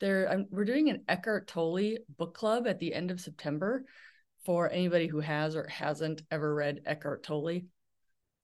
[0.00, 3.84] There, I'm, we're doing an Eckhart Tolle book club at the end of September
[4.44, 7.62] for anybody who has or hasn't ever read Eckhart Tolle.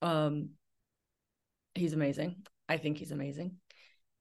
[0.01, 0.51] Um,
[1.75, 2.37] he's amazing.
[2.69, 3.57] I think he's amazing.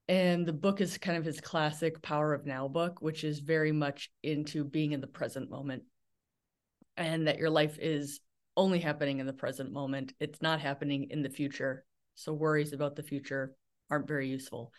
[0.08, 3.72] And the book is kind of his classic Power of Now book, which is very
[3.72, 5.84] much into being in the present moment
[6.96, 8.20] and that your life is
[8.56, 10.12] only happening in the present moment.
[10.20, 11.84] It's not happening in the future.
[12.14, 13.54] So worries about the future
[13.90, 14.72] aren't very useful.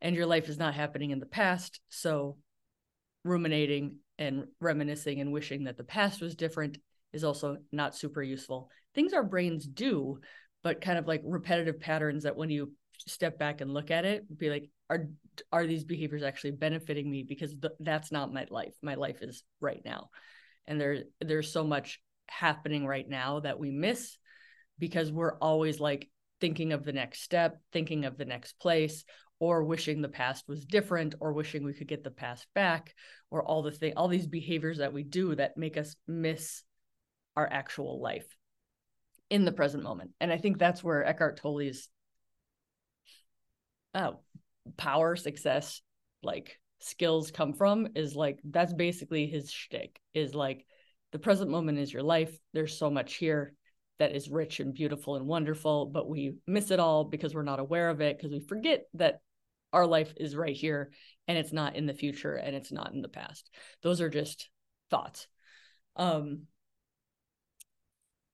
[0.00, 1.80] And your life is not happening in the past.
[1.88, 2.36] So
[3.24, 6.78] ruminating and reminiscing and wishing that the past was different
[7.12, 8.70] is also not super useful.
[8.94, 10.20] Things our brains do,
[10.62, 12.72] but kind of like repetitive patterns that when you
[13.06, 15.06] step back and look at it, be like, are
[15.52, 17.22] are these behaviors actually benefiting me?
[17.22, 18.74] Because th- that's not my life.
[18.82, 20.10] My life is right now,
[20.66, 24.16] and there there's so much happening right now that we miss
[24.78, 26.10] because we're always like
[26.40, 29.04] thinking of the next step, thinking of the next place,
[29.40, 32.94] or wishing the past was different, or wishing we could get the past back,
[33.30, 36.62] or all the thing, all these behaviors that we do that make us miss
[37.36, 38.26] our actual life
[39.30, 40.10] in the present moment.
[40.20, 41.88] And I think that's where Eckhart Tolle's
[43.94, 44.12] uh,
[44.76, 45.82] power, success,
[46.22, 50.64] like skills come from is like that's basically his shtick is like
[51.12, 52.36] the present moment is your life.
[52.52, 53.54] There's so much here
[53.98, 57.60] that is rich and beautiful and wonderful, but we miss it all because we're not
[57.60, 59.20] aware of it because we forget that
[59.72, 60.90] our life is right here
[61.26, 63.50] and it's not in the future and it's not in the past.
[63.82, 64.48] Those are just
[64.90, 65.26] thoughts.
[65.96, 66.42] Um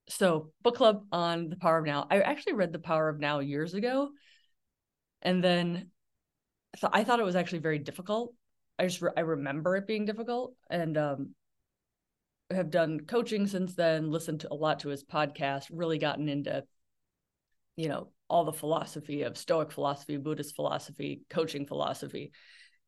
[0.09, 2.07] so book club on the power of now.
[2.11, 4.11] I actually read the power of now years ago
[5.23, 5.91] and then
[6.77, 8.35] so I thought it was actually very difficult.
[8.79, 11.35] I just re- I remember it being difficult and um
[12.51, 16.65] have done coaching since then, listened to a lot to his podcast, really gotten into,
[17.77, 22.33] you know, all the philosophy of Stoic philosophy, Buddhist philosophy, coaching philosophy,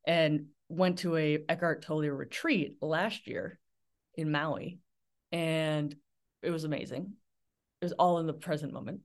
[0.07, 3.59] and went to a Eckhart Tolle retreat last year
[4.15, 4.79] in Maui.
[5.33, 5.95] And
[6.43, 7.13] it was amazing.
[7.81, 9.01] It was all in the present moment.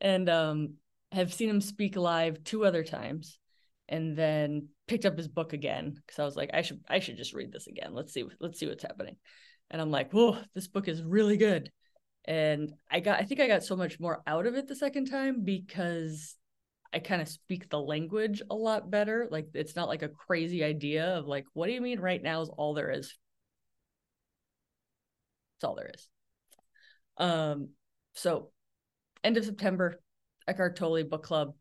[0.00, 0.74] And um,
[1.12, 3.38] have seen him speak live two other times
[3.88, 7.16] and then picked up his book again because I was like, I should I should
[7.16, 7.94] just read this again.
[7.94, 9.16] Let's see let's see what's happening
[9.70, 11.70] and I'm like, whoa, this book is really good.
[12.28, 15.06] And I got, I think I got so much more out of it the second
[15.06, 16.36] time because
[16.92, 19.26] I kind of speak the language a lot better.
[19.30, 22.42] Like it's not like a crazy idea of like, what do you mean right now
[22.42, 23.16] is all there is?
[25.56, 26.06] That's all there is.
[27.16, 27.70] Um,
[28.12, 28.50] so
[29.24, 29.98] end of September,
[30.46, 31.54] Eckhart Tolle book club.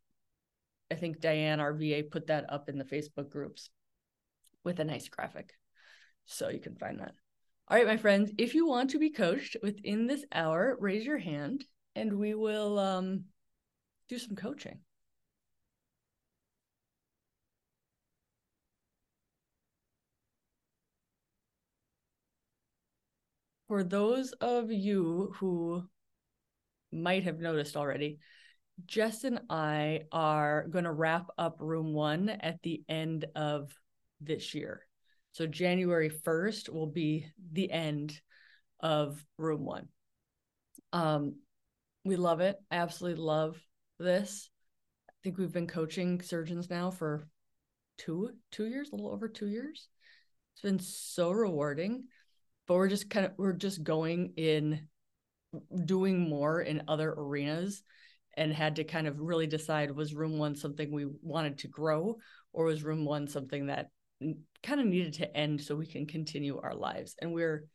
[0.91, 3.69] I think Diane, our VA, put that up in the Facebook groups
[4.66, 5.53] with a nice graphic.
[6.25, 7.13] So you can find that.
[7.69, 11.17] All right, my friends, if you want to be coached within this hour, raise your
[11.17, 13.25] hand and we will um,
[14.07, 14.79] do some coaching.
[23.67, 25.83] For those of you who
[26.94, 28.19] might have noticed already,
[28.85, 33.77] Jess and I are going to wrap up room one at the end of
[34.22, 34.86] this year.
[35.37, 38.19] So January 1st will be the end
[38.79, 39.87] of room one.
[40.91, 41.35] Um,
[42.03, 42.55] we love it.
[42.71, 43.55] I Absolutely love
[43.99, 44.49] this.
[45.07, 47.27] I think we've been coaching surgeons now for
[47.99, 49.89] two two years, a little over two years.
[50.55, 52.05] It's been so rewarding.
[52.67, 54.87] But we're just kind of we're just going in
[55.85, 57.83] doing more in other arenas
[58.35, 62.17] and had to kind of really decide was room one something we wanted to grow
[62.53, 63.91] or was room one something that
[64.63, 67.16] kind of needed to end so we can continue our lives.
[67.22, 67.66] And we're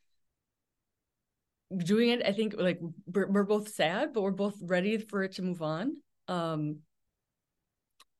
[1.74, 5.32] doing it i think like we're, we're both sad but we're both ready for it
[5.32, 5.96] to move on.
[6.28, 6.78] Um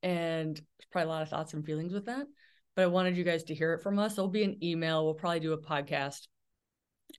[0.02, 2.26] and probably a lot of thoughts and feelings with that
[2.74, 4.14] but i wanted you guys to hear it from us.
[4.14, 5.04] There'll be an email.
[5.04, 6.26] We'll probably do a podcast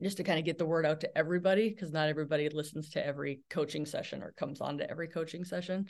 [0.02, 3.06] just to kind of get the word out to everybody because not everybody listens to
[3.06, 5.86] every coaching session or comes on to every coaching session.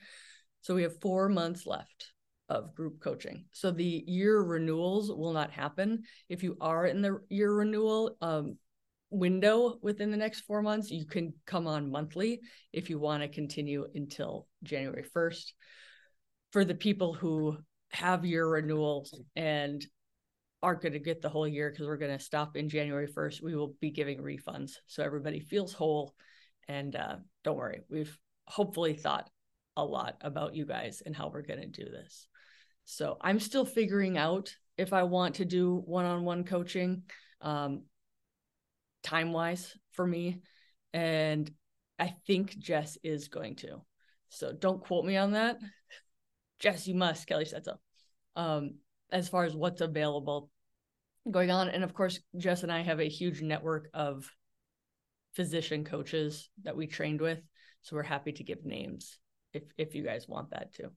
[0.62, 2.12] So we have four months left
[2.54, 3.46] of group coaching.
[3.52, 6.04] So the year renewals will not happen.
[6.30, 8.58] If you are in the year renewal um,
[9.10, 12.42] window within the next four months, you can come on monthly
[12.72, 15.54] if you want to continue until January 1st.
[16.52, 17.58] For the people who
[17.92, 19.84] have year renewals and
[20.62, 23.42] aren't going to get the whole year because we're going to stop in January 1st,
[23.42, 24.74] we will be giving refunds.
[24.86, 26.14] So everybody feels whole.
[26.68, 28.16] And uh, don't worry, we've
[28.46, 29.30] hopefully thought
[29.76, 32.28] a lot about you guys and how we're going to do this.
[32.86, 37.04] So I'm still figuring out if I want to do one on one coaching,
[37.42, 37.84] um,
[39.04, 40.42] time wise for me.
[40.94, 41.50] And
[42.00, 43.82] I think Jess is going to.
[44.30, 45.60] So don't quote me on that.
[46.60, 47.28] Jess, you must.
[47.28, 47.78] Kelly said so.
[48.36, 48.76] Um,
[49.12, 50.50] as far as what's available
[51.30, 51.70] going on.
[51.70, 54.30] And of course, Jess and I have a huge network of
[55.34, 57.40] physician coaches that we trained with.
[57.82, 59.20] So we're happy to give names
[59.54, 60.90] if if you guys want that too.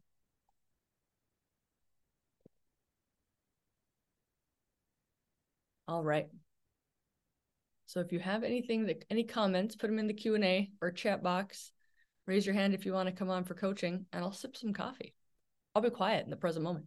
[5.88, 6.28] All right.
[7.86, 11.22] So if you have anything that any comments, put them in the Q&A or chat
[11.22, 11.70] box.
[12.26, 14.72] Raise your hand if you want to come on for coaching and I'll sip some
[14.72, 15.14] coffee.
[15.74, 16.86] I'll be quiet in the present moment.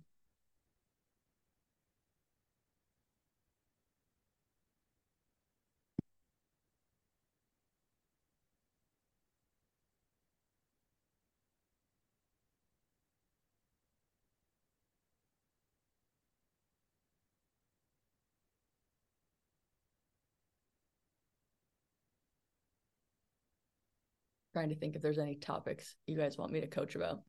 [24.60, 27.22] Trying to think if there's any topics you guys want me to coach about.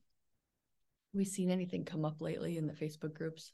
[1.15, 3.53] We seen anything come up lately in the Facebook groups?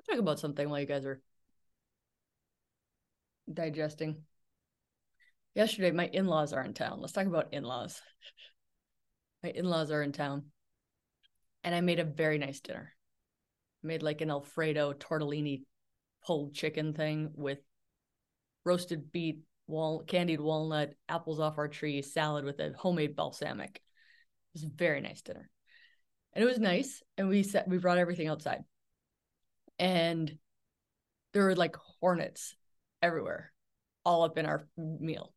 [0.00, 1.20] I'll talk about something while you guys are
[3.52, 4.22] digesting.
[5.54, 7.00] Yesterday, my in laws are in town.
[7.00, 8.02] Let's talk about in laws.
[9.44, 10.46] my in laws are in town,
[11.62, 12.92] and I made a very nice dinner.
[13.84, 15.62] I made like an Alfredo tortellini
[16.24, 17.58] pulled chicken thing with
[18.64, 23.76] roasted beet, wal- candied walnut, apples off our tree, salad with a homemade balsamic.
[23.76, 25.48] It was a very nice dinner.
[26.32, 27.02] And it was nice.
[27.16, 28.64] And we set we brought everything outside.
[29.78, 30.38] And
[31.32, 32.54] there were like hornets
[33.00, 33.52] everywhere,
[34.04, 35.34] all up in our meal.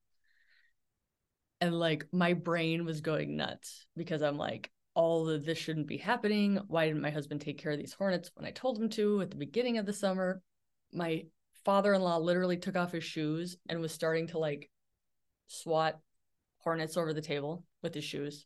[1.61, 5.97] And like my brain was going nuts because I'm like, all of this shouldn't be
[5.97, 6.59] happening.
[6.67, 9.31] Why didn't my husband take care of these hornets when I told him to at
[9.31, 10.41] the beginning of the summer?
[10.93, 11.25] My
[11.65, 14.69] father-in-law literally took off his shoes and was starting to like
[15.47, 15.99] swat
[16.59, 18.45] hornets over the table with his shoes.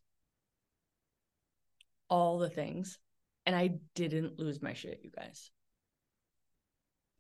[2.10, 2.98] All the things.
[3.46, 5.52] And i didn't lose my shit you guys.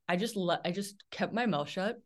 [0.08, 2.02] I just let i just kept my mouth shut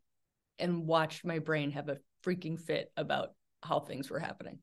[0.58, 3.30] and watched my brain have a freaking fit about
[3.62, 4.58] how things were happening.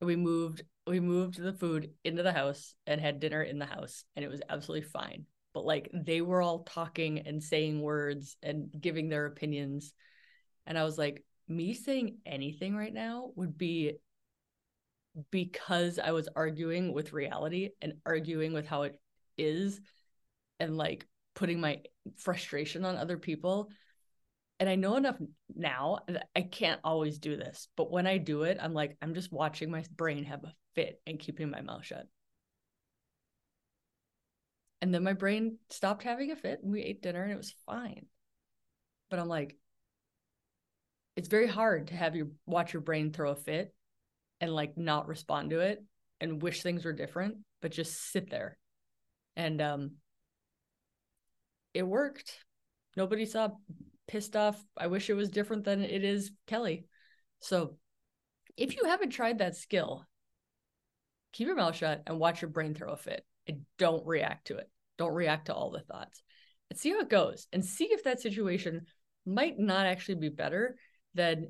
[0.00, 4.04] We moved we moved the food into the house and had dinner in the house
[4.16, 5.26] and it was absolutely fine
[5.58, 9.92] but like they were all talking and saying words and giving their opinions.
[10.68, 13.94] And I was like, me saying anything right now would be
[15.32, 19.00] because I was arguing with reality and arguing with how it
[19.36, 19.80] is
[20.60, 21.80] and like putting my
[22.18, 23.68] frustration on other people.
[24.60, 25.16] And I know enough
[25.56, 29.12] now that I can't always do this, but when I do it, I'm like, I'm
[29.12, 32.06] just watching my brain have a fit and keeping my mouth shut.
[34.80, 37.54] And then my brain stopped having a fit and we ate dinner and it was
[37.66, 38.06] fine.
[39.10, 39.56] But I'm like,
[41.16, 43.74] it's very hard to have you watch your brain throw a fit
[44.40, 45.84] and like not respond to it
[46.20, 48.56] and wish things were different, but just sit there.
[49.36, 49.90] And um
[51.74, 52.38] it worked.
[52.96, 53.50] Nobody saw
[54.06, 54.62] pissed off.
[54.76, 56.86] I wish it was different than it is Kelly.
[57.40, 57.76] So
[58.56, 60.04] if you haven't tried that skill,
[61.32, 64.58] keep your mouth shut and watch your brain throw a fit and don't react to
[64.58, 64.70] it.
[64.98, 66.22] Don't react to all the thoughts
[66.70, 68.86] and see how it goes and see if that situation
[69.24, 70.76] might not actually be better
[71.14, 71.48] than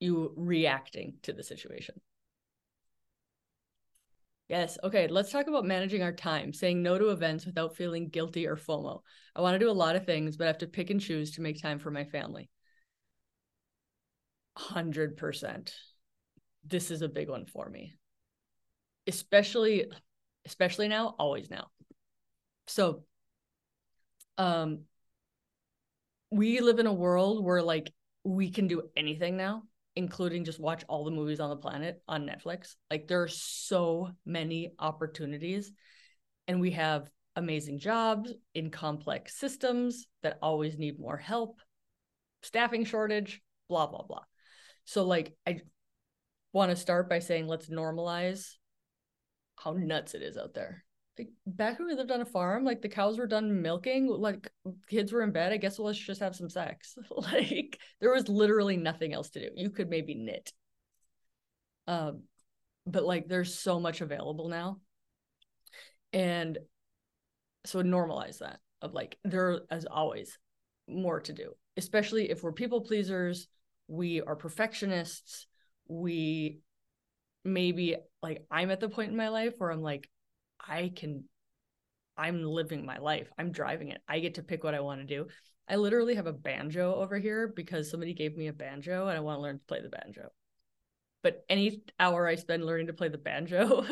[0.00, 1.94] you reacting to the situation.
[4.48, 4.78] Yes.
[4.82, 5.08] Okay.
[5.08, 9.02] Let's talk about managing our time, saying no to events without feeling guilty or FOMO.
[9.36, 11.32] I want to do a lot of things, but I have to pick and choose
[11.32, 12.48] to make time for my family.
[14.54, 15.72] 100%.
[16.64, 17.94] This is a big one for me.
[19.06, 19.86] Especially
[20.46, 21.68] especially now, always now.
[22.66, 23.04] So
[24.36, 24.80] um
[26.30, 27.92] we live in a world where like
[28.24, 29.62] we can do anything now,
[29.96, 32.74] including just watch all the movies on the planet on Netflix.
[32.90, 35.72] Like there are so many opportunities
[36.46, 41.60] and we have amazing jobs in complex systems that always need more help,
[42.42, 44.24] staffing shortage, blah blah blah.
[44.84, 45.60] So like I
[46.52, 48.54] want to start by saying let's normalize
[49.62, 50.84] how nuts it is out there.
[51.18, 54.48] Like back when we lived on a farm, like the cows were done milking, like
[54.88, 55.52] kids were in bed.
[55.52, 56.96] I guess let's just have some sex.
[57.10, 59.48] like there was literally nothing else to do.
[59.56, 60.52] You could maybe knit.
[61.88, 62.22] Um,
[62.86, 64.80] but like there's so much available now.
[66.12, 66.58] And
[67.64, 70.38] so normalize that of like there as always
[70.86, 73.48] more to do, especially if we're people pleasers,
[73.88, 75.46] we are perfectionists,
[75.88, 76.60] we
[77.44, 80.08] maybe like I'm at the point in my life where I'm like,
[80.60, 81.24] I can,
[82.16, 83.28] I'm living my life.
[83.38, 84.00] I'm driving it.
[84.08, 85.28] I get to pick what I want to do.
[85.68, 89.20] I literally have a banjo over here because somebody gave me a banjo and I
[89.20, 90.30] want to learn to play the banjo.
[91.22, 93.84] but any hour I spend learning to play the banjo,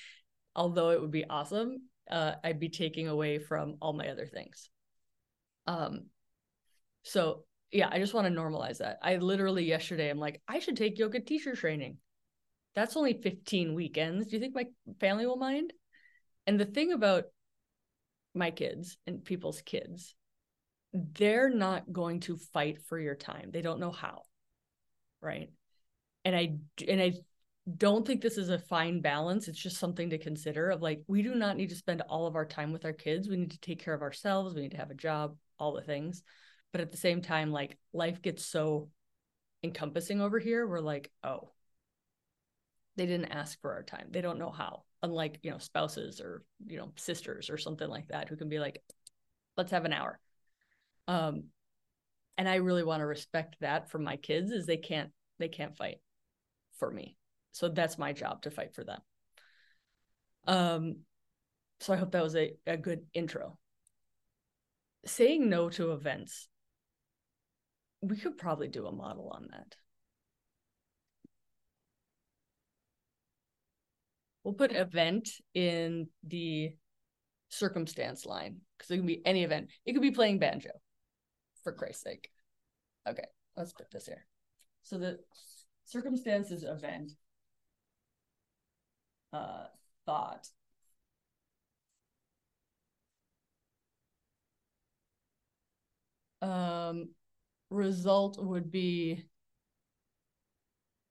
[0.56, 4.70] although it would be awesome, uh, I'd be taking away from all my other things.
[5.66, 6.06] Um,
[7.02, 8.98] so yeah, I just want to normalize that.
[9.02, 11.98] I literally yesterday I'm like, I should take yoga teacher training.
[12.78, 14.28] That's only 15 weekends.
[14.28, 14.66] Do you think my
[15.00, 15.72] family will mind?
[16.46, 17.24] And the thing about
[18.36, 20.14] my kids and people's kids,
[20.92, 23.50] they're not going to fight for your time.
[23.52, 24.22] They don't know how.
[25.20, 25.50] Right.
[26.24, 27.14] And I and I
[27.76, 29.48] don't think this is a fine balance.
[29.48, 32.36] It's just something to consider of like we do not need to spend all of
[32.36, 33.28] our time with our kids.
[33.28, 34.54] We need to take care of ourselves.
[34.54, 36.22] We need to have a job, all the things.
[36.70, 38.88] But at the same time, like life gets so
[39.64, 40.64] encompassing over here.
[40.64, 41.50] We're like, oh,
[42.98, 44.08] they didn't ask for our time.
[44.10, 44.82] They don't know how.
[45.02, 48.58] Unlike, you know, spouses or, you know, sisters or something like that who can be
[48.58, 48.82] like,
[49.56, 50.18] let's have an hour.
[51.06, 51.44] Um,
[52.36, 55.76] and I really want to respect that for my kids is they can't they can't
[55.76, 55.98] fight
[56.78, 57.16] for me.
[57.52, 59.00] So that's my job to fight for them.
[60.46, 60.96] Um,
[61.80, 63.58] so I hope that was a, a good intro.
[65.06, 66.48] Saying no to events
[68.00, 69.76] we could probably do a model on that.
[74.48, 76.72] We'll put event in the
[77.50, 79.68] circumstance line because it can be any event.
[79.84, 80.70] It could be playing banjo,
[81.62, 82.30] for Christ's sake.
[83.06, 83.26] Okay,
[83.58, 84.24] let's put this here.
[84.84, 85.18] So the
[85.84, 87.12] circumstances event
[89.34, 89.66] uh,
[90.06, 90.48] thought
[96.40, 97.10] um
[97.68, 99.26] result would be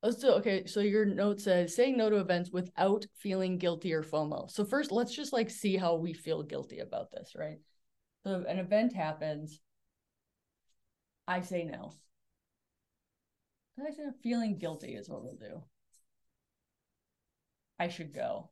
[0.03, 4.03] let's do okay so your note says saying no to events without feeling guilty or
[4.03, 4.49] fomo.
[4.49, 7.59] So first let's just like see how we feel guilty about this right?
[8.23, 9.59] So an event happens
[11.27, 11.93] i say no.
[13.79, 15.63] I say feeling guilty is what we'll do.
[17.79, 18.49] I should go.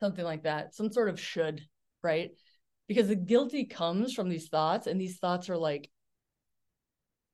[0.00, 1.62] Something like that some sort of should
[2.02, 2.32] right?
[2.86, 5.90] Because the guilty comes from these thoughts and these thoughts are like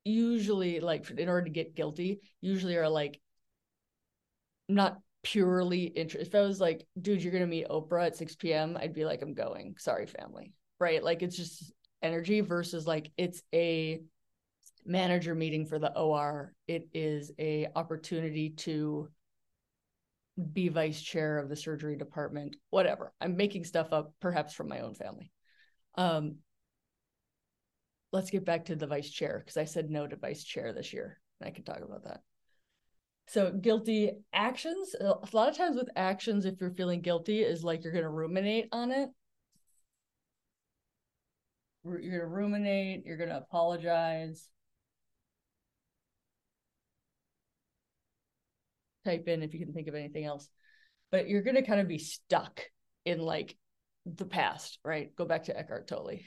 [0.05, 3.21] usually like in order to get guilty usually are like
[4.69, 8.79] not purely interest if i was like dude you're gonna meet oprah at 6 p.m
[8.81, 9.75] i'd be like i'm going.
[9.79, 10.55] Sorry family.
[10.79, 11.03] Right?
[11.03, 14.01] Like it's just energy versus like it's a
[14.87, 19.09] manager meeting for the or it is a opportunity to
[20.53, 23.13] be vice chair of the surgery department whatever.
[23.21, 25.31] I'm making stuff up perhaps from my own family.
[25.97, 26.37] Um,
[28.13, 30.93] let's get back to the vice chair because I said no to vice chair this
[30.93, 31.21] year.
[31.41, 32.21] And I can talk about that.
[33.29, 34.95] So guilty actions.
[34.99, 38.11] A lot of times with actions, if you're feeling guilty, is like you're going to
[38.11, 39.09] ruminate on it.
[41.85, 43.07] You're going to ruminate.
[43.07, 44.49] You're going to apologize.
[49.05, 50.49] Type in if you can think of anything else.
[51.13, 52.63] But you're going to kind of be stuck
[53.05, 53.57] in like
[54.07, 55.15] the past, right?
[55.15, 56.19] Go back to Eckhart Tolle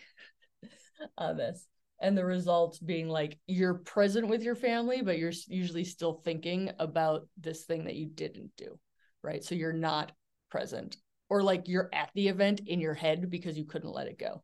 [1.17, 1.67] on this.
[2.01, 6.71] And the results being like you're present with your family, but you're usually still thinking
[6.79, 8.77] about this thing that you didn't do,
[9.21, 9.43] right?
[9.43, 10.11] So you're not
[10.49, 10.97] present,
[11.29, 14.43] or like you're at the event in your head because you couldn't let it go.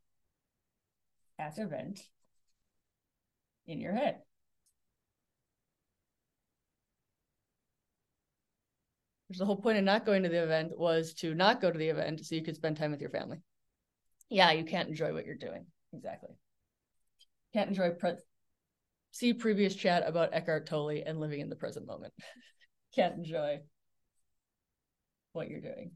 [1.37, 2.01] At the event
[3.67, 4.19] in your head.
[9.29, 11.77] which the whole point of not going to the event was to not go to
[11.77, 13.37] the event so you could spend time with your family.
[14.27, 15.67] Yeah, you can't enjoy what you're doing.
[15.93, 16.31] Exactly.
[17.53, 18.15] Can't enjoy pre-
[19.11, 22.13] see previous chat about Eckhart Tolle and living in the present moment.
[22.95, 23.59] can't enjoy
[25.33, 25.91] what you're doing.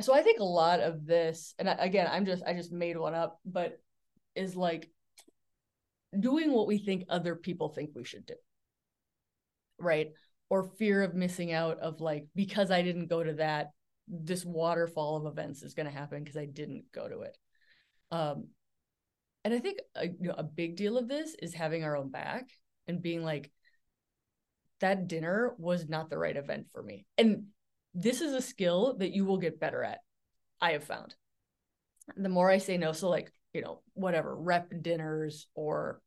[0.00, 3.14] So I think a lot of this, and again, I'm just I just made one
[3.14, 3.80] up, but
[4.34, 4.90] is like
[6.18, 8.34] doing what we think other people think we should do.
[9.78, 10.12] Right.
[10.48, 13.72] Or fear of missing out of like, because I didn't go to that,
[14.06, 17.36] this waterfall of events is going to happen because I didn't go to it.
[18.12, 18.48] Um,
[19.44, 22.10] and I think a, you know, a big deal of this is having our own
[22.10, 22.48] back
[22.86, 23.50] and being like,
[24.80, 27.06] that dinner was not the right event for me.
[27.18, 27.46] And
[27.94, 29.98] this is a skill that you will get better at,
[30.60, 31.14] I have found.
[32.16, 36.00] The more I say no, so like, you know, whatever, rep dinners or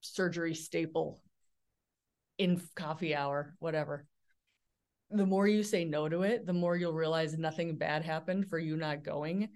[0.00, 1.20] surgery staple
[2.38, 4.06] in coffee hour, whatever.
[5.10, 8.58] The more you say no to it, the more you'll realize nothing bad happened for
[8.58, 9.48] you not going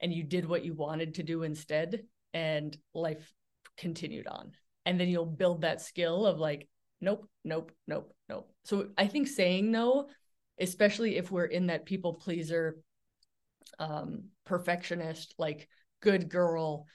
[0.00, 2.02] and you did what you wanted to do instead
[2.34, 3.32] and life
[3.76, 4.52] continued on.
[4.84, 6.68] And then you'll build that skill of like,
[7.00, 8.52] nope, nope, nope, nope.
[8.64, 10.08] So I think saying no
[10.62, 12.76] especially if we're in that people pleaser,
[13.78, 15.68] um, perfectionist, like
[16.00, 16.86] good girl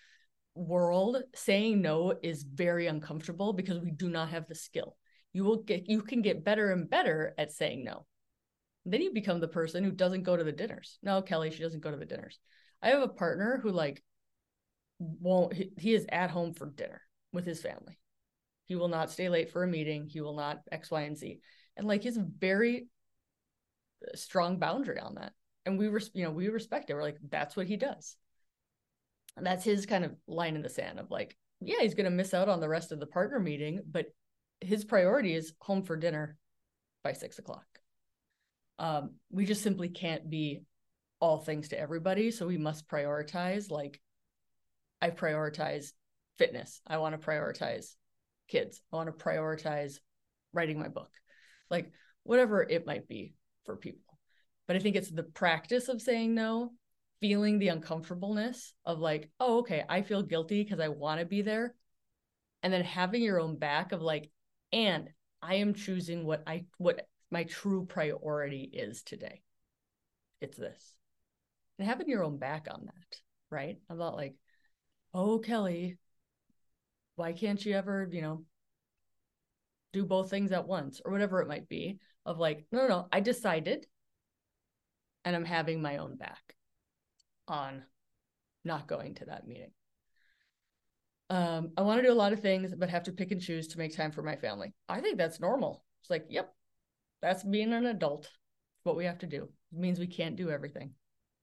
[0.56, 4.96] world, saying no is very uncomfortable because we do not have the skill.
[5.38, 8.08] You will get you can get better and better at saying no.
[8.88, 10.98] Then you become the person who doesn't go to the dinners.
[11.04, 12.40] No, Kelly, she doesn't go to the dinners.
[12.82, 14.04] I have a partner who like
[14.98, 17.04] won't he, he is at home for dinner
[17.34, 18.00] with his family.
[18.66, 20.08] He will not stay late for a meeting.
[20.08, 21.40] He will not X, Y, and Z.
[21.76, 22.88] And like he's very
[24.16, 25.34] strong boundary on that.
[25.68, 26.96] And we res- you know, we respect it.
[26.96, 28.18] We're like, that's what he does.
[29.36, 32.34] And that's his kind of line in the sand of like, yeah, he's gonna miss
[32.34, 34.08] out on the rest of the partner meeting, but
[34.62, 36.38] his priority is home for dinner
[37.04, 37.66] by six o'clock.
[38.80, 40.62] Um, we just simply can't be
[41.20, 42.32] all things to everybody.
[42.32, 44.00] So we must prioritize like
[45.02, 45.92] I prioritize
[46.38, 46.82] fitness.
[46.86, 47.96] I want to prioritize
[48.48, 48.82] kids.
[48.92, 49.96] I want to prioritize
[50.54, 51.10] writing my book.
[51.70, 51.92] Like
[52.24, 53.34] whatever it might be
[53.66, 54.20] for people.
[54.68, 56.74] But I think it's the practice of saying no,
[57.22, 61.42] feeling the uncomfortableness of like, oh, okay, I feel guilty because I want to be
[61.42, 61.74] there.
[62.64, 64.30] And then having your own back of like,
[64.72, 65.10] and
[65.42, 69.42] I am choosing what I what my true priority is today.
[70.42, 70.94] It's this.
[71.78, 73.20] And having your own back on that,
[73.50, 73.78] right?
[73.90, 74.36] About like,
[75.14, 75.98] oh, Kelly,
[77.16, 78.44] why can't you ever, you know,
[79.94, 82.00] do both things at once or whatever it might be?
[82.26, 83.86] Of like, no, no, no, I decided
[85.24, 86.56] and I'm having my own back
[87.48, 87.84] on
[88.64, 89.72] not going to that meeting.
[91.30, 93.68] Um, I want to do a lot of things, but have to pick and choose
[93.70, 94.74] to make time for my family.
[94.88, 95.84] I think that's normal.
[96.02, 96.54] It's like, yep,
[97.22, 98.30] that's being an adult.
[98.84, 99.50] What we have to do.
[99.74, 100.92] It means we can't do everything.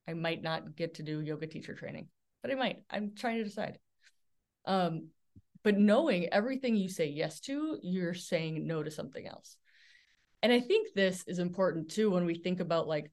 [0.09, 2.09] I might not get to do yoga teacher training,
[2.43, 2.85] but I might.
[2.89, 3.79] I'm trying to decide.
[4.65, 5.09] Um,
[5.63, 9.57] but knowing everything you say yes to, you're saying no to something else.
[10.43, 13.11] And I think this is important too when we think about like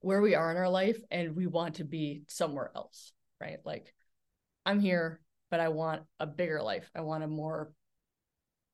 [0.00, 3.58] where we are in our life and we want to be somewhere else, right?
[3.64, 3.94] Like
[4.66, 6.90] I'm here, but I want a bigger life.
[6.94, 7.72] I want a more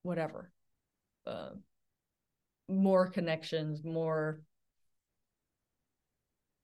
[0.02, 0.50] whatever.
[1.26, 1.50] Uh,
[2.68, 4.40] more connections, more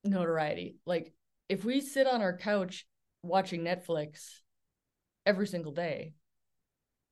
[0.04, 0.76] notoriety.
[0.86, 1.12] Like
[1.48, 2.86] if we sit on our couch
[3.22, 4.30] watching Netflix
[5.26, 6.14] every single day,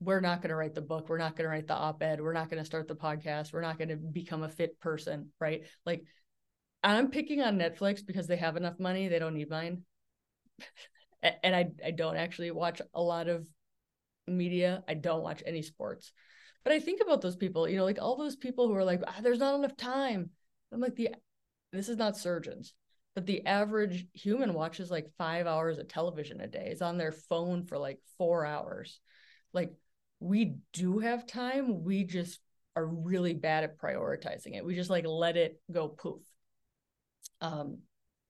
[0.00, 1.08] we're not going to write the book.
[1.08, 2.20] We're not going to write the op ed.
[2.20, 3.52] We're not going to start the podcast.
[3.52, 5.62] We're not going to become a fit person, right?
[5.84, 6.04] Like
[6.82, 9.08] I'm picking on Netflix because they have enough money.
[9.08, 9.82] They don't need mine.
[11.22, 13.46] and I, I don't actually watch a lot of
[14.26, 14.84] media.
[14.88, 16.12] I don't watch any sports.
[16.64, 19.02] But I think about those people, you know, like all those people who are like,
[19.06, 20.30] ah, there's not enough time.
[20.72, 21.10] I'm like, the
[21.72, 22.74] this is not surgeons,
[23.14, 27.12] but the average human watches like five hours of television a day, is on their
[27.12, 29.00] phone for like four hours.
[29.52, 29.72] Like
[30.20, 31.84] we do have time.
[31.84, 32.40] We just
[32.76, 34.64] are really bad at prioritizing it.
[34.64, 36.22] We just like let it go poof.
[37.40, 37.78] Um,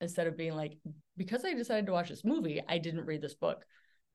[0.01, 0.79] instead of being like,
[1.17, 3.65] because I decided to watch this movie, I didn't read this book.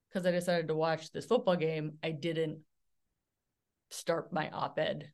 [0.09, 2.59] Because I decided to watch this football game, I didn't
[3.89, 5.11] start my op-ed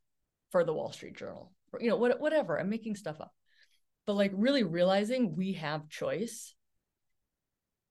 [0.51, 1.53] for the Wall Street Journal.
[1.79, 2.59] You know, what, whatever.
[2.59, 3.33] I'm making stuff up.
[4.05, 6.53] But like really realizing we have choice.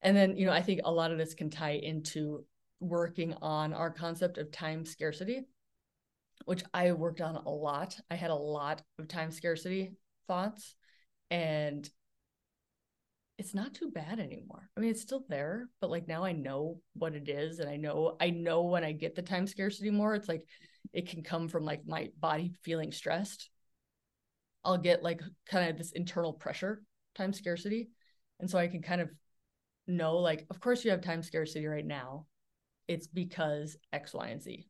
[0.03, 2.45] And then, you know, I think a lot of this can tie into
[2.79, 5.47] working on our concept of time scarcity,
[6.45, 7.97] which I worked on a lot.
[8.11, 9.95] I had a lot of time scarcity
[10.27, 10.75] thoughts
[11.31, 11.89] and
[13.39, 14.69] it's not too bad anymore.
[14.77, 17.77] I mean, it's still there, but like now I know what it is and I
[17.77, 20.43] know I know when I get the time scarcity more, it's like
[20.93, 23.49] it can come from like my body feeling stressed.
[24.65, 26.83] I'll get like kind of this internal pressure,
[27.15, 27.91] time scarcity.
[28.41, 29.09] And so I can kind of
[29.87, 32.27] know like of course you have time scarcity right now.
[32.89, 34.67] It's because X, Y, and Z.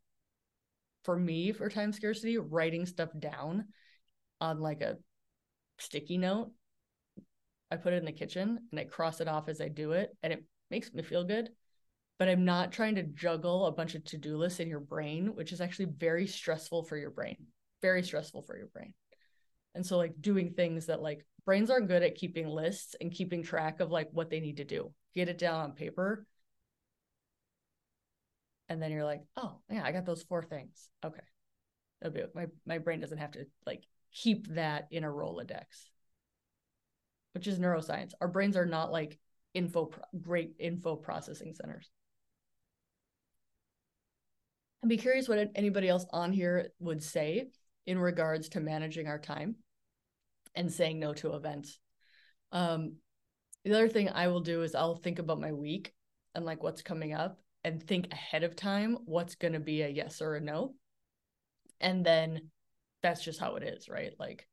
[1.04, 3.68] For me, for time scarcity, writing stuff down
[4.42, 4.98] on like a
[5.78, 6.50] sticky note
[7.70, 10.16] I put it in the kitchen and I cross it off as I do it,
[10.22, 11.50] and it makes me feel good.
[12.18, 15.34] But I'm not trying to juggle a bunch of to do lists in your brain,
[15.36, 17.36] which is actually very stressful for your brain,
[17.80, 18.92] very stressful for your brain.
[19.74, 23.42] And so, like, doing things that like brains aren't good at keeping lists and keeping
[23.42, 26.26] track of like what they need to do, get it down on paper.
[28.68, 30.88] And then you're like, oh, yeah, I got those four things.
[31.04, 31.20] Okay.
[32.12, 35.88] Be my my brain doesn't have to like keep that in a Rolodex
[37.34, 38.12] which is neuroscience.
[38.20, 39.18] Our brains are not like
[39.54, 41.90] info great info processing centers.
[44.82, 47.48] I'd be curious what anybody else on here would say
[47.86, 49.56] in regards to managing our time
[50.54, 51.78] and saying no to events.
[52.52, 52.96] Um,
[53.64, 55.92] the other thing I will do is I'll think about my week
[56.34, 59.88] and like what's coming up and think ahead of time what's going to be a
[59.88, 60.74] yes or a no.
[61.80, 62.50] And then
[63.02, 64.12] that's just how it is, right?
[64.18, 64.46] Like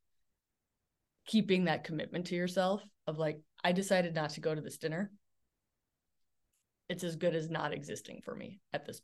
[1.25, 5.11] keeping that commitment to yourself of like, I decided not to go to this dinner.
[6.88, 9.01] It's as good as not existing for me at this.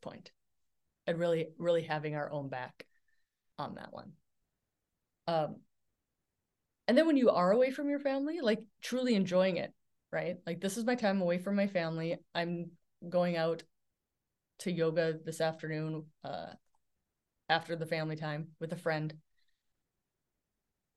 [1.08, 2.86] And really, really having our own back
[3.58, 4.12] on that one.
[5.28, 5.58] Um,
[6.88, 9.74] and then when you are away from your family, like truly enjoying it,
[10.12, 10.38] right?
[10.46, 12.18] Like this is my time away from my family.
[12.36, 12.72] I'm
[13.08, 13.64] going out
[14.60, 16.48] to yoga this afternoon uh,
[17.50, 19.14] after the family time with a friend.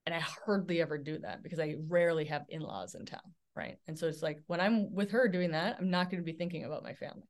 [0.06, 3.20] And I hardly ever do that because I rarely have in laws in town.
[3.56, 3.78] Right.
[3.86, 6.36] And so it's like when I'm with her doing that, I'm not going to be
[6.36, 7.28] thinking about my family.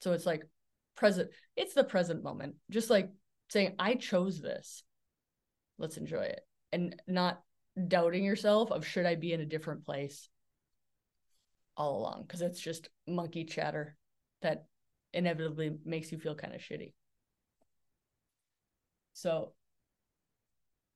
[0.00, 0.42] So it's like
[0.96, 3.10] present, it's the present moment, just like
[3.48, 4.82] saying, I chose this.
[5.78, 6.40] Let's enjoy it.
[6.72, 7.40] And not
[7.86, 10.28] doubting yourself of should I be in a different place
[11.76, 13.96] all along because it's just monkey chatter
[14.42, 14.64] that
[15.12, 16.92] inevitably makes you feel kind of shitty.
[19.14, 19.52] So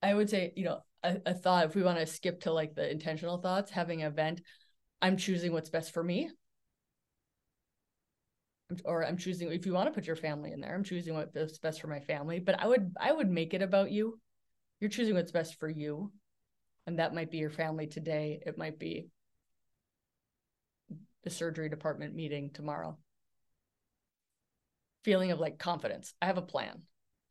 [0.03, 2.75] I would say, you know, a, a thought if we want to skip to like
[2.75, 4.43] the intentional thoughts, having an event,
[5.01, 6.31] I'm choosing what's best for me.
[8.85, 11.59] Or I'm choosing if you want to put your family in there, I'm choosing what's
[11.59, 12.39] best for my family.
[12.39, 14.19] But I would I would make it about you.
[14.81, 16.11] You're choosing what's best for you.
[16.87, 18.41] And that might be your family today.
[18.45, 19.09] It might be
[21.23, 22.97] the surgery department meeting tomorrow.
[25.05, 26.15] Feeling of like confidence.
[26.23, 26.83] I have a plan.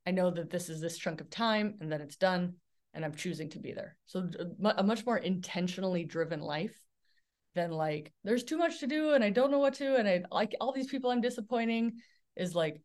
[0.05, 2.55] I know that this is this chunk of time and then it's done
[2.93, 3.95] and I'm choosing to be there.
[4.05, 4.29] So
[4.63, 6.75] a much more intentionally driven life
[7.55, 10.23] than like there's too much to do and I don't know what to and I
[10.31, 11.93] like all these people I'm disappointing
[12.35, 12.81] is like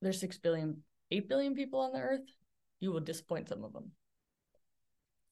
[0.00, 2.28] there's 6 billion 8 billion people on the earth.
[2.80, 3.92] You will disappoint some of them.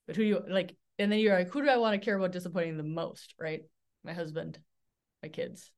[0.07, 2.33] But who you like and then you're like who do I want to care about
[2.33, 3.63] disappointing the most right?
[4.05, 4.59] My husband
[5.23, 5.71] my kids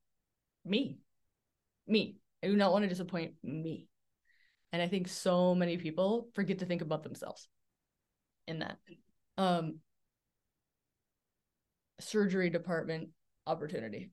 [0.64, 0.98] me
[1.86, 3.88] me I do not want to disappoint me.
[4.70, 7.48] And I think so many people forget to think about themselves
[8.46, 8.76] in that.
[9.38, 9.76] Um,
[12.00, 13.08] surgery department
[13.46, 14.10] opportunity.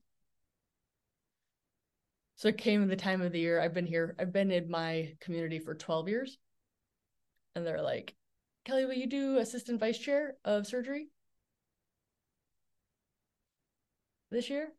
[2.36, 3.60] So it came the time of the year.
[3.60, 6.38] I've been here, I've been in my community for 12 years.
[7.54, 8.14] And they're like,
[8.64, 11.08] Kelly, will you do assistant vice chair of surgery
[14.30, 14.72] this year?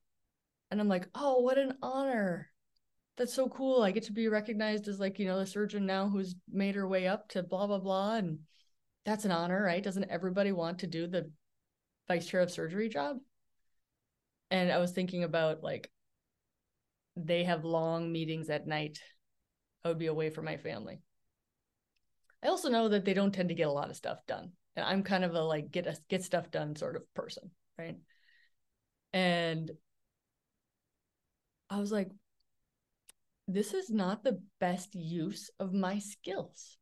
[0.71, 2.49] And I'm like, oh, what an honor
[3.17, 3.84] that's so cool.
[3.84, 6.88] I get to be recognized as like, you know, the surgeon now who's made her
[6.88, 8.15] way up to blah, blah, blah.
[8.15, 8.39] And
[9.06, 9.84] that's an honor, right?
[9.84, 11.30] Doesn't everybody want to do the
[12.08, 13.17] vice chair of surgery job?
[14.49, 15.91] And I was thinking about like,
[17.15, 18.99] they have long meetings at night.
[19.86, 20.99] I would be away from my family.
[22.43, 24.52] I also know that they don't tend to get a lot of stuff done.
[24.76, 27.97] And I'm kind of a like get a, get stuff done sort of person, right?
[29.13, 29.71] And
[31.69, 32.10] I was like,
[33.47, 36.77] this is not the best use of my skills.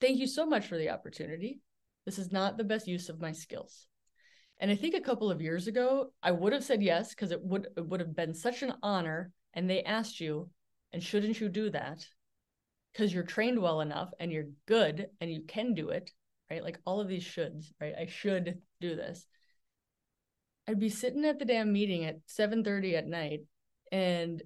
[0.00, 1.60] Thank you so much for the opportunity.
[2.06, 3.86] This is not the best use of my skills.
[4.58, 7.42] And I think a couple of years ago, I would have said yes because it
[7.42, 9.32] would it would have been such an honor.
[9.54, 10.50] And they asked you,
[10.92, 12.06] and shouldn't you do that?
[12.92, 16.10] Because you're trained well enough and you're good and you can do it,
[16.50, 16.62] right?
[16.62, 17.94] Like all of these shoulds, right?
[17.98, 19.26] I should do this.
[20.68, 23.40] I'd be sitting at the damn meeting at 7:30 at night
[23.90, 24.42] and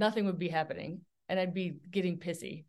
[0.00, 2.64] nothing would be happening and I'd be getting pissy.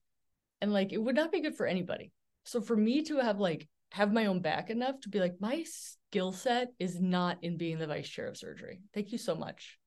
[0.61, 2.11] And like it would not be good for anybody.
[2.45, 5.63] So for me to have like have my own back enough to be like my
[5.63, 8.81] skill set is not in being the vice chair of surgery.
[8.93, 9.79] Thank you so much.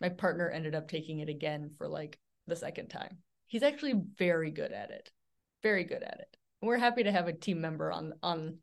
[0.00, 3.18] My partner ended up taking it again for like the second time.
[3.46, 5.10] He's actually very good at it.
[5.62, 6.36] Very good at it.
[6.60, 8.58] And we're happy to have a team member on on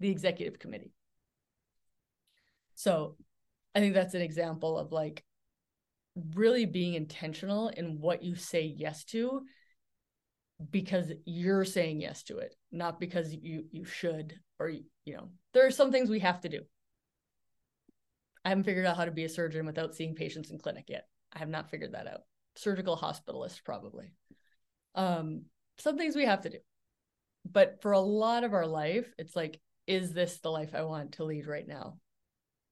[0.00, 0.92] the executive committee.
[2.74, 3.16] So
[3.74, 5.24] I think that's an example of like
[6.34, 9.42] really being intentional in what you say yes to
[10.70, 15.66] because you're saying yes to it not because you you should or you know there
[15.66, 16.60] are some things we have to do.
[18.44, 21.08] I haven't figured out how to be a surgeon without seeing patients in clinic yet.
[21.32, 22.20] I have not figured that out.
[22.54, 24.12] Surgical hospitalist probably.
[24.94, 25.42] Um
[25.78, 26.58] some things we have to do.
[27.50, 31.12] But for a lot of our life it's like is this the life i want
[31.12, 31.96] to lead right now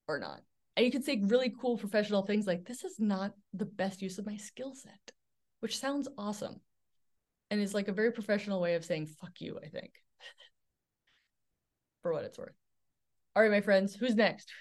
[0.09, 0.41] or not
[0.77, 4.19] and you could say really cool professional things like this is not the best use
[4.19, 5.13] of my skill set
[5.61, 6.61] which sounds awesome
[7.51, 9.93] and is like a very professional way of saying fuck you i think.
[12.03, 12.55] For what it's worth.
[13.35, 14.53] All right my friends who's next?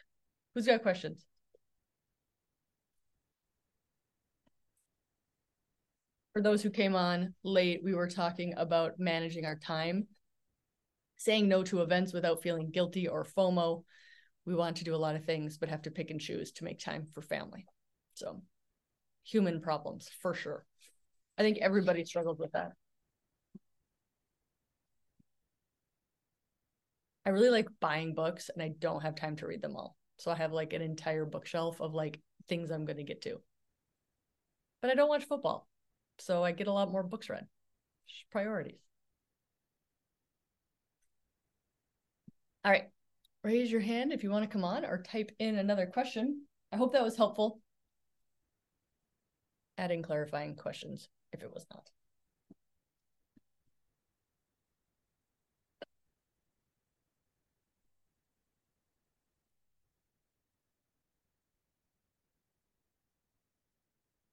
[0.54, 1.26] Who's got questions?
[6.32, 10.08] For those who came on late we were talking about managing our time
[11.18, 13.84] saying no to events without feeling guilty or fomo
[14.46, 16.64] we want to do a lot of things, but have to pick and choose to
[16.64, 17.66] make time for family.
[18.16, 18.42] So,
[19.24, 20.66] human problems for sure.
[21.38, 22.74] I think everybody struggles with that.
[27.26, 29.96] I really like buying books and I don't have time to read them all.
[30.18, 33.42] So I have like an entire bookshelf of like things I'm going to get to.
[34.82, 35.68] But I don't watch football.
[36.20, 37.48] So I get a lot more books read.
[38.32, 38.80] Priorities.
[42.66, 42.93] All right.
[43.44, 46.46] Raise your hand if you want to come on or type in another question.
[46.72, 47.60] I hope that was helpful.
[49.78, 51.90] Adding clarifying questions if it was not.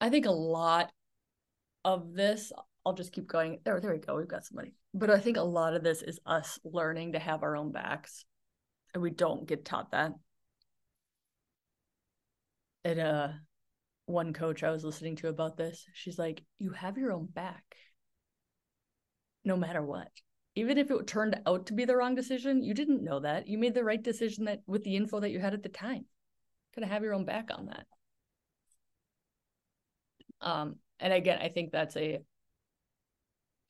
[0.01, 0.93] I think a lot
[1.85, 2.53] of this,
[2.87, 3.59] I'll just keep going.
[3.65, 4.17] There, there we go.
[4.17, 4.75] We've got somebody.
[4.95, 8.25] But I think a lot of this is us learning to have our own backs.
[8.95, 10.13] And we don't get taught that.
[12.85, 13.29] At uh
[14.07, 17.77] one coach I was listening to about this, she's like, you have your own back.
[19.45, 20.11] No matter what.
[20.57, 23.47] Even if it turned out to be the wrong decision, you didn't know that.
[23.47, 26.07] You made the right decision that with the info that you had at the time.
[26.75, 27.87] Gotta have your own back on that.
[30.41, 32.21] Um, and again, I think that's a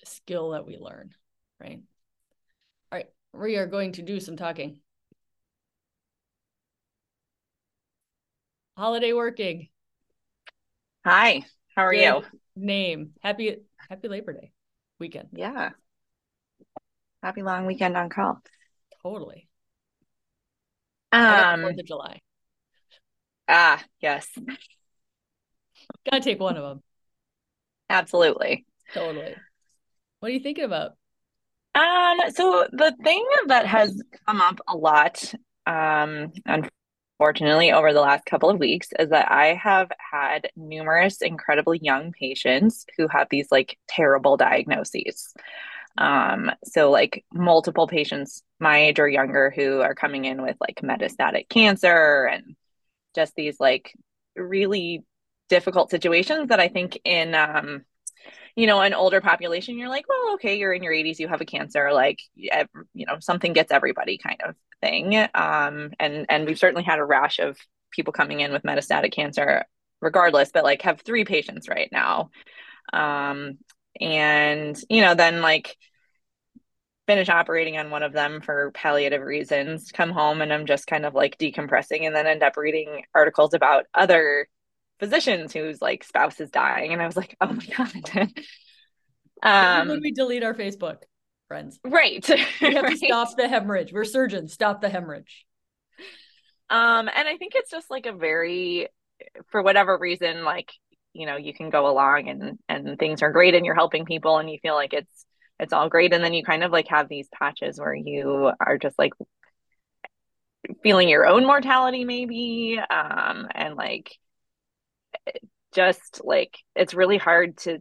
[0.05, 1.11] skill that we learn,
[1.61, 1.81] right?
[2.91, 4.81] All right, we are going to do some talking.
[8.81, 9.69] Holiday working.
[11.05, 11.43] Hi,
[11.77, 12.23] how are Good you?
[12.57, 13.11] Name.
[13.21, 14.53] Happy Happy Labor Day
[14.99, 15.29] weekend.
[15.35, 15.73] Yeah.
[17.23, 18.41] Happy long weekend on call.
[19.03, 19.51] Totally.
[21.13, 22.21] Um Fourth of July.
[23.47, 24.27] Ah, yes.
[26.11, 26.83] Gotta take one of them.
[27.91, 28.65] Absolutely.
[28.95, 29.37] Totally.
[30.21, 30.93] What are you thinking about?
[31.75, 35.35] Um, so the thing that has come up a lot,
[35.67, 36.71] um, unfortunately,
[37.21, 42.87] over the last couple of weeks is that I have had numerous incredibly young patients
[42.97, 45.35] who have these like terrible diagnoses.
[45.99, 50.81] Um, so like multiple patients my age or younger who are coming in with like
[50.83, 52.57] metastatic cancer and
[53.15, 53.93] just these like
[54.37, 55.05] really
[55.49, 57.85] difficult situations that I think in um
[58.57, 61.41] you know an older population you're like well okay you're in your 80s you have
[61.41, 65.17] a cancer like you know something gets everybody kind of thing.
[65.35, 67.59] Um and and we've certainly had a rash of
[67.91, 69.65] people coming in with metastatic cancer
[70.01, 72.31] regardless but like have three patients right now.
[72.93, 73.59] Um
[74.01, 75.77] and you know then like
[77.07, 81.05] finish operating on one of them for palliative reasons come home and i'm just kind
[81.05, 84.47] of like decompressing and then end up reading articles about other
[85.01, 88.33] physicians whose like spouse is dying and i was like oh my god.
[89.43, 90.99] Um when we delete our facebook
[91.49, 91.81] friends.
[91.83, 92.25] Right.
[92.61, 92.91] We have right.
[92.91, 93.91] to stop the hemorrhage.
[93.91, 94.53] We're surgeons.
[94.53, 95.47] Stop the hemorrhage.
[96.69, 98.89] Um and i think it's just like a very
[99.51, 100.71] for whatever reason like
[101.15, 104.37] you know you can go along and and things are great and you're helping people
[104.37, 105.25] and you feel like it's
[105.61, 106.13] it's all great.
[106.13, 109.13] And then you kind of like have these patches where you are just like
[110.83, 114.13] feeling your own mortality maybe um and like
[115.73, 117.79] just like it's really hard to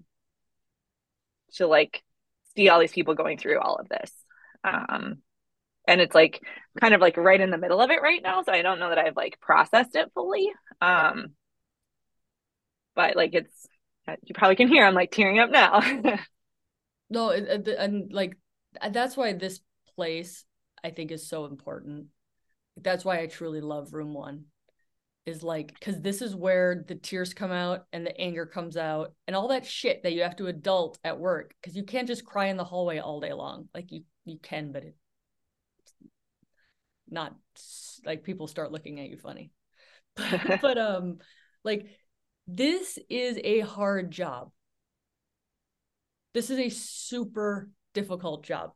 [1.53, 2.03] to like
[2.55, 4.12] see all these people going through all of this.
[4.63, 5.17] Um
[5.88, 6.41] and it's like
[6.79, 8.89] kind of like right in the middle of it right now so i don't know
[8.89, 10.51] that i've like processed it fully.
[10.81, 11.31] Um
[12.95, 13.67] but like it's
[14.23, 15.81] you probably can hear i'm like tearing up now.
[17.12, 18.38] No and like
[18.91, 19.62] that's why this
[19.95, 20.45] place
[20.83, 22.07] i think is so important.
[22.77, 24.45] That's why i truly love room one
[25.30, 29.13] is like because this is where the tears come out and the anger comes out
[29.28, 32.26] and all that shit that you have to adult at work because you can't just
[32.26, 33.70] cry in the hallway all day long.
[33.74, 35.94] Like you you can but it's
[37.10, 37.36] not
[38.06, 39.52] like people start looking at you funny.
[40.62, 41.20] But um
[41.63, 41.88] like
[42.48, 44.52] this is a hard job.
[46.34, 48.72] This is a super difficult job.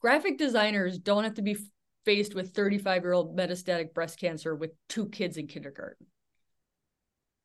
[0.00, 1.56] Graphic designers don't have to be
[2.04, 6.06] faced with 35 year old metastatic breast cancer with two kids in kindergarten.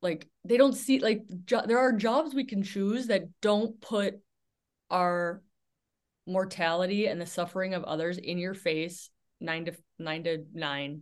[0.01, 4.19] Like they don't see like jo- there are jobs we can choose that don't put
[4.89, 5.41] our
[6.25, 9.09] mortality and the suffering of others in your face
[9.41, 11.01] 9 to 9 to 9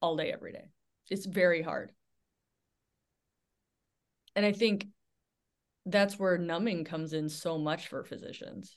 [0.00, 0.64] all day every day.
[1.10, 1.92] It's very hard.
[4.34, 4.86] And i think
[5.84, 8.76] that's where numbing comes in so much for physicians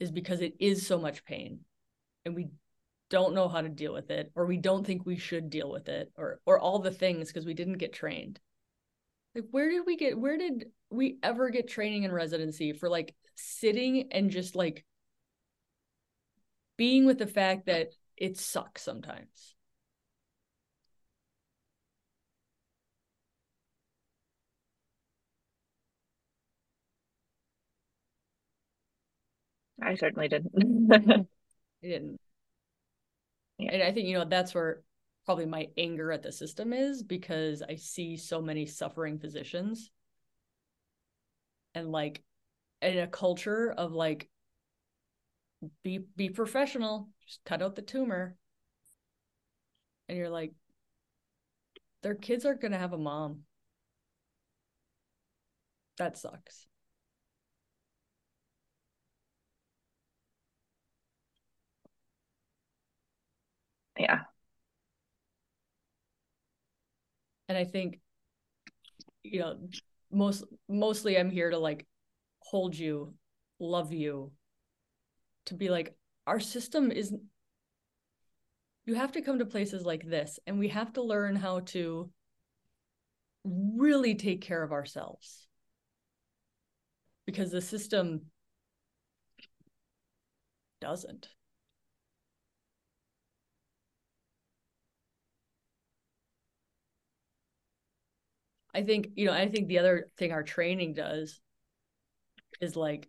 [0.00, 1.60] is because it is so much pain
[2.24, 2.48] and we
[3.12, 5.88] don't know how to deal with it or we don't think we should deal with
[5.90, 8.40] it or or all the things because we didn't get trained
[9.34, 13.14] like where did we get where did we ever get training in residency for like
[13.36, 14.84] sitting and just like
[16.76, 19.54] being with the fact that it sucks sometimes
[29.82, 30.52] I certainly didn't.
[31.84, 32.21] I didn't.
[33.64, 33.72] Yeah.
[33.72, 34.82] and i think you know that's where
[35.24, 39.90] probably my anger at the system is because i see so many suffering physicians.
[41.74, 42.22] And like
[42.82, 44.28] in a culture of like
[45.82, 48.36] be be professional just cut out the tumor.
[50.08, 50.52] And you're like
[52.02, 53.44] their kids are going to have a mom.
[55.96, 56.66] That sucks
[64.02, 64.20] yeah.
[67.48, 68.00] And i think
[69.22, 69.58] you know
[70.10, 71.86] most mostly i'm here to like
[72.40, 73.14] hold you
[73.58, 74.32] love you
[75.46, 75.94] to be like
[76.26, 77.14] our system is
[78.84, 82.10] you have to come to places like this and we have to learn how to
[83.44, 85.46] really take care of ourselves.
[87.26, 88.22] Because the system
[90.80, 91.28] doesn't
[98.74, 101.40] I think, you know, I think the other thing our training does
[102.60, 103.08] is like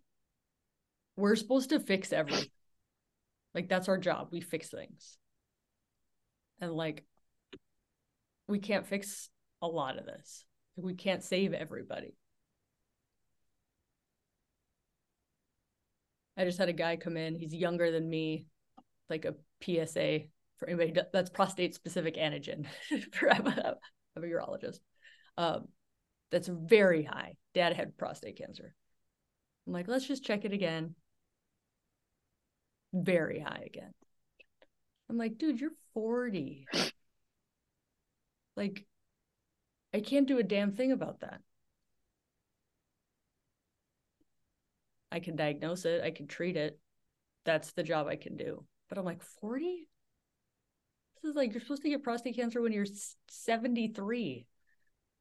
[1.15, 2.49] we're supposed to fix everything.
[3.53, 4.29] Like that's our job.
[4.31, 5.17] We fix things.
[6.59, 7.05] And like
[8.47, 9.29] we can't fix
[9.61, 10.43] a lot of this.
[10.75, 12.15] We can't save everybody.
[16.35, 17.35] I just had a guy come in.
[17.35, 18.47] He's younger than me,
[19.09, 20.21] like a PSA
[20.57, 22.65] for anybody that's prostate specific antigen.
[23.13, 23.75] for I'm a,
[24.17, 24.79] I'm a urologist.
[25.37, 25.67] Um,
[26.31, 27.35] that's very high.
[27.53, 28.73] Dad had prostate cancer.
[29.67, 30.95] I'm like, let's just check it again.
[32.93, 33.93] Very high again.
[35.09, 36.67] I'm like, dude, you're 40.
[38.55, 38.85] Like,
[39.93, 41.41] I can't do a damn thing about that.
[45.11, 46.79] I can diagnose it, I can treat it.
[47.45, 48.65] That's the job I can do.
[48.89, 49.87] But I'm like, 40?
[51.21, 52.85] This is like, you're supposed to get prostate cancer when you're
[53.29, 54.47] 73.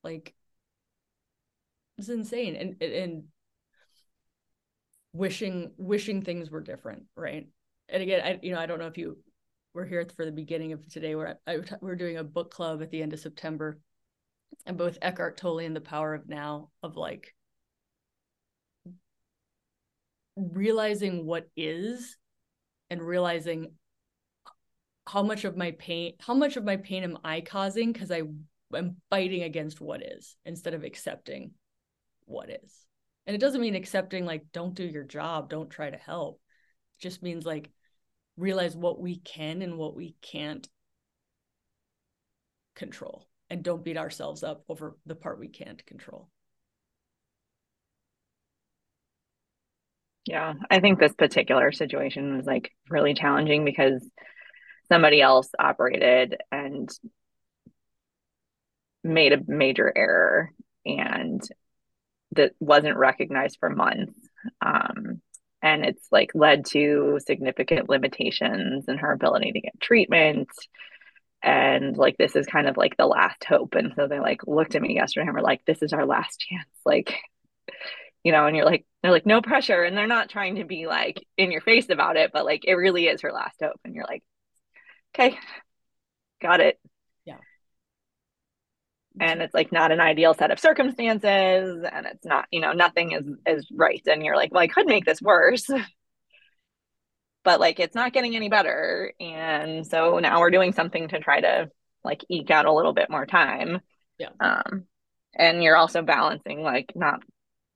[0.03, 0.35] Like,
[1.99, 2.57] it's insane.
[2.57, 3.25] And, and,
[5.13, 7.47] wishing wishing things were different right?
[7.89, 9.19] And again i you know i don't know if you
[9.75, 12.83] were here for the beginning of today where I, I we're doing a book club
[12.83, 13.79] at the end of september.
[14.67, 17.35] And both eckhart tolle and the power of now of like
[20.37, 22.17] realizing what is
[22.91, 23.73] and realizing
[25.07, 27.93] how much of my pain how much of my pain am i causing?
[27.93, 28.23] Because i
[28.75, 31.53] am fighting against what is instead of accepting
[32.25, 32.87] what is.
[33.27, 36.41] And it doesn't mean accepting like don't do your job don't try to help.
[36.95, 37.71] It just means like
[38.37, 40.69] realize what we can and what we can't
[42.75, 43.27] control.
[43.51, 46.29] And don't beat ourselves up over the part we can't control.
[50.25, 54.09] Yeah, I think this particular situation was like really challenging because
[54.89, 56.89] somebody else operated and
[59.05, 60.53] made a major error
[60.85, 61.43] and
[62.33, 64.15] that wasn't recognized for months.
[64.65, 65.21] Um,
[65.63, 70.49] and it's like led to significant limitations in her ability to get treatment.
[71.43, 73.75] And like, this is kind of like the last hope.
[73.75, 76.41] And so they like looked at me yesterday and were like, this is our last
[76.41, 76.69] chance.
[76.85, 77.15] Like,
[78.25, 79.85] you know, and you're like, they're like, no pressure.
[79.85, 82.75] And they're not trying to be like in your face about it, but like, it
[82.75, 83.79] really is her last hope.
[83.85, 84.25] And you're like,
[85.15, 85.39] okay,
[86.41, 86.81] got it.
[89.21, 91.85] And it's like not an ideal set of circumstances.
[91.91, 94.03] And it's not, you know, nothing is is right.
[94.07, 95.69] And you're like, well, I could make this worse.
[97.45, 99.13] but like it's not getting any better.
[99.21, 101.71] And so now we're doing something to try to
[102.05, 103.81] like eke out a little bit more time.
[104.19, 104.31] Yeah.
[104.41, 104.85] Um,
[105.35, 107.23] and you're also balancing like not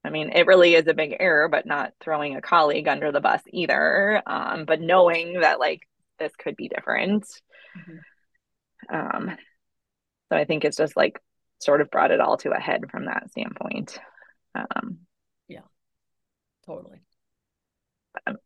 [0.05, 3.21] I mean, it really is a big error, but not throwing a colleague under the
[3.21, 4.23] bus either.
[4.25, 5.81] Um, but knowing that like
[6.21, 7.25] this could be different.
[7.77, 8.95] Mm-hmm.
[8.95, 9.37] Um,
[10.29, 11.21] so I think it's just like
[11.59, 13.99] sort of brought it all to a head from that standpoint.
[14.55, 14.99] Um,
[15.49, 15.61] yeah,
[16.67, 17.01] totally.
[18.27, 18.39] Um,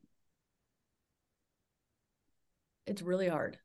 [2.87, 3.59] it's really hard.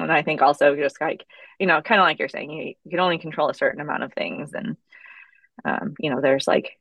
[0.00, 1.24] and I think also just like
[1.58, 4.02] you know, kind of like you're saying, you, you can only control a certain amount
[4.02, 4.76] of things, and
[5.64, 6.78] um, you know, there's like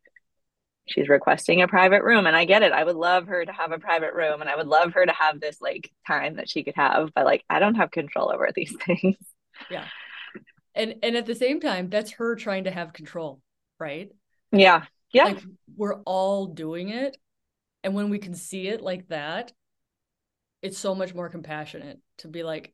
[0.92, 2.72] she's requesting a private room, and I get it.
[2.72, 5.14] I would love her to have a private room, and I would love her to
[5.14, 8.50] have this like time that she could have, but like I don't have control over
[8.56, 9.18] these things.
[9.70, 9.86] Yeah,
[10.76, 13.42] and and at the same time, that's her trying to have control,
[13.80, 14.10] right?
[14.52, 15.26] Yeah, yeah.
[15.26, 15.44] Like
[15.76, 17.18] we're all doing it,
[17.84, 19.54] and when we can see it like that,
[20.62, 22.74] it's so much more compassionate to be like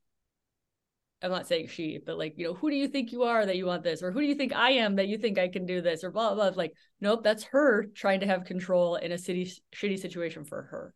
[1.21, 3.57] I'm not saying she, but like, you know, who do you think you are that
[3.57, 4.03] you want this?
[4.03, 6.03] Or who do you think I am that you think I can do this?
[6.03, 6.57] Or blah, blah, blah.
[6.57, 10.93] Like, nope, that's her trying to have control in a city shitty situation for her.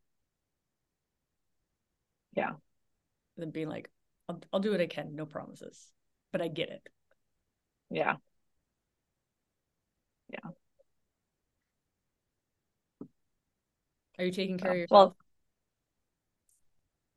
[2.35, 2.51] Yeah.
[3.37, 3.89] Then being like,
[4.29, 5.87] I'll, I'll do what I can, no promises.
[6.31, 6.87] But I get it.
[7.89, 8.17] Yeah.
[10.29, 10.51] Yeah.
[14.19, 14.91] Are you taking care of uh, yourself?
[14.91, 15.17] Well.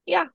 [0.06, 0.26] Yeah.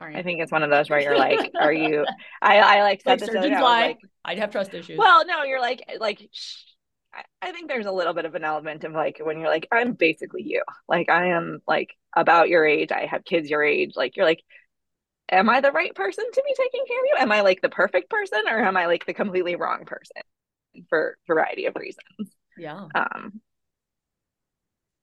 [0.00, 2.04] I think it's one of those where you're like, are you?
[2.40, 3.80] I I like said like this surgeons lie.
[3.88, 4.98] like, I'd have trust issues.
[4.98, 6.28] well, no, you're like like.
[6.32, 6.56] Shh.
[7.14, 9.66] I- I think there's a little bit of an element of like when you're like,
[9.72, 10.62] I'm basically you.
[10.88, 12.92] Like I am like about your age.
[12.92, 13.92] I have kids your age.
[13.96, 14.42] Like you're like,
[15.30, 17.16] am I the right person to be taking care of you?
[17.18, 20.22] Am I like the perfect person or am I like the completely wrong person
[20.88, 22.30] for a variety of reasons?
[22.58, 22.86] yeah.
[22.94, 23.40] Um,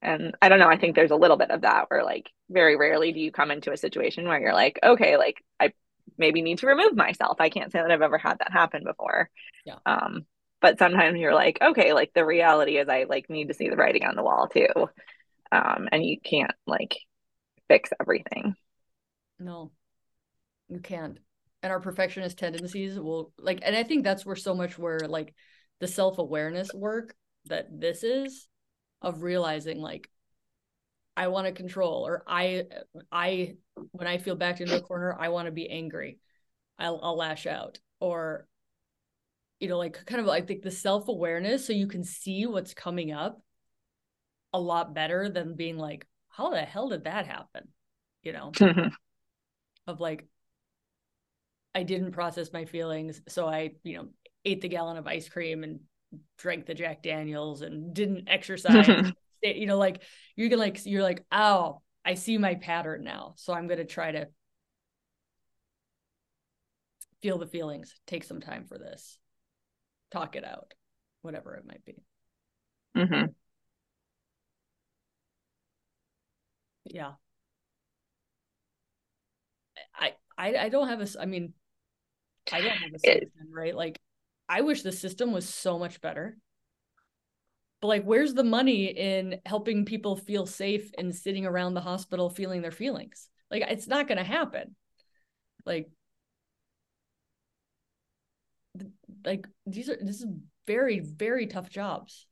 [0.05, 2.75] and I don't know, I think there's a little bit of that where like very
[2.75, 5.73] rarely do you come into a situation where you're like, okay, like I
[6.17, 7.37] maybe need to remove myself.
[7.39, 9.29] I can't say that I've ever had that happen before.
[9.65, 9.77] Yeah.
[9.85, 10.25] Um,
[10.61, 13.75] but sometimes you're like, okay, like the reality is I like need to see the
[13.75, 14.89] writing on the wall too.
[15.51, 16.97] Um, and you can't like
[17.67, 18.55] fix everything.
[19.39, 19.71] No,
[20.69, 21.19] you can't.
[21.63, 25.33] And our perfectionist tendencies will like, and I think that's where so much where like
[25.79, 28.47] the self awareness work that this is
[29.01, 30.09] of realizing like
[31.17, 32.65] I want to control or I
[33.11, 33.55] I
[33.91, 36.19] when I feel backed into a corner, I want to be angry.
[36.77, 38.47] I'll I'll lash out or
[39.59, 42.73] you know like kind of like think the self awareness so you can see what's
[42.73, 43.41] coming up
[44.53, 47.69] a lot better than being like how the hell did that happen?
[48.23, 48.51] You know
[49.87, 50.27] of like
[51.75, 54.07] I didn't process my feelings, so I, you know,
[54.45, 55.81] ate the gallon of ice cream and
[56.37, 59.11] drank the Jack Daniels and didn't exercise.
[59.43, 60.01] you know, like
[60.35, 64.11] you can like you're like, oh, I see my pattern now, so I'm gonna try
[64.11, 64.27] to
[67.21, 69.17] feel the feelings, take some time for this,
[70.11, 70.73] talk it out,
[71.21, 72.03] whatever it might be.
[72.95, 73.31] Mm-hmm.
[76.85, 77.13] Yeah.
[79.93, 81.53] I I I don't have a I mean
[82.51, 83.75] I don't have a solution, right?
[83.75, 83.99] Like
[84.47, 86.37] I wish the system was so much better.
[87.81, 92.29] But like where's the money in helping people feel safe and sitting around the hospital
[92.29, 93.29] feeling their feelings?
[93.51, 94.75] Like it's not going to happen.
[95.65, 95.89] Like
[99.23, 100.27] like these are this is
[100.67, 102.27] very very tough jobs.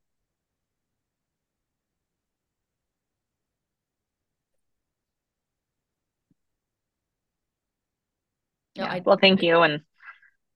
[8.76, 8.99] Yeah.
[9.05, 9.61] Well, thank you.
[9.61, 9.82] And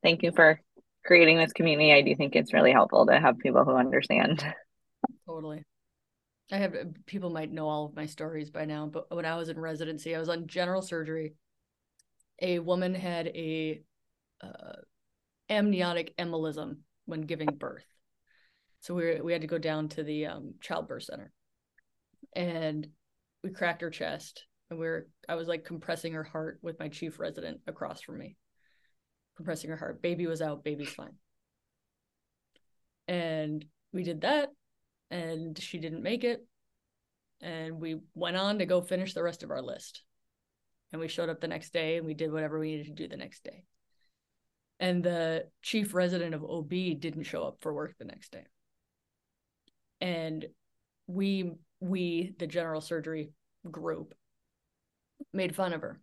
[0.02, 0.60] thank you for
[1.08, 1.94] creating this community.
[1.94, 4.46] I do think it's really helpful to have people who understand.
[5.26, 5.64] Totally.
[6.52, 9.50] I have people might know all of my stories by now, but when I was
[9.50, 11.34] in residency, I was on general surgery.
[12.42, 13.82] A woman had a
[14.42, 14.74] uh,
[15.50, 17.86] amniotic embolism when giving birth,
[18.82, 21.34] so we were, we had to go down to the um, childbirth center,
[22.34, 22.88] and
[23.44, 26.88] we cracked her chest, and we were I was like compressing her heart with my
[26.88, 28.38] chief resident across from me,
[29.38, 30.02] compressing her heart.
[30.02, 31.16] Baby was out, baby's fine,
[33.08, 33.64] and
[33.94, 34.50] we did that
[35.10, 36.46] and she didn't make it.
[37.42, 40.04] And we went on to go finish the rest of our list.
[40.92, 43.08] And we showed up the next day and we did whatever we needed to do
[43.08, 43.64] the next day.
[44.80, 48.46] And the chief resident of OB didn't show up for work the next day.
[50.02, 50.46] And
[51.08, 53.32] we we the general surgery
[53.70, 54.14] group
[55.34, 56.00] made fun of her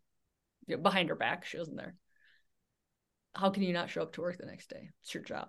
[0.82, 1.45] behind her back.
[1.45, 1.95] She wasn't there.
[3.35, 4.91] How can you not show up to work the next day?
[5.03, 5.49] It's your job.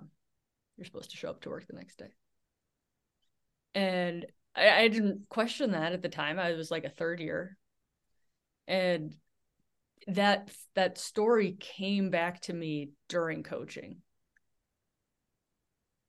[0.78, 2.10] You're supposed to show up to work the next day
[3.76, 4.26] and
[4.56, 6.40] I, I didn't question that at the time.
[6.40, 7.58] I was like a third year,
[8.68, 9.16] and
[10.08, 13.98] that that story came back to me during coaching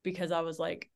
[0.03, 0.91] because I was like,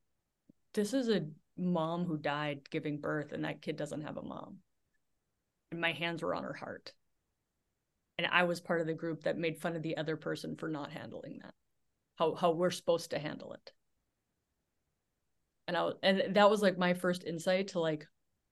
[0.72, 1.26] this is a
[1.59, 4.59] mom who died giving birth, and that kid doesn't have a mom,
[5.72, 6.93] and my hands were on her heart,
[8.24, 10.68] and I was part of the group that made fun of the other person for
[10.68, 11.54] not handling that,
[12.16, 13.72] how how we're supposed to handle it
[15.66, 18.06] and I and that was like my first insight to like,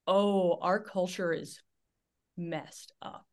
[0.06, 1.60] oh, our culture is
[2.36, 3.26] messed up.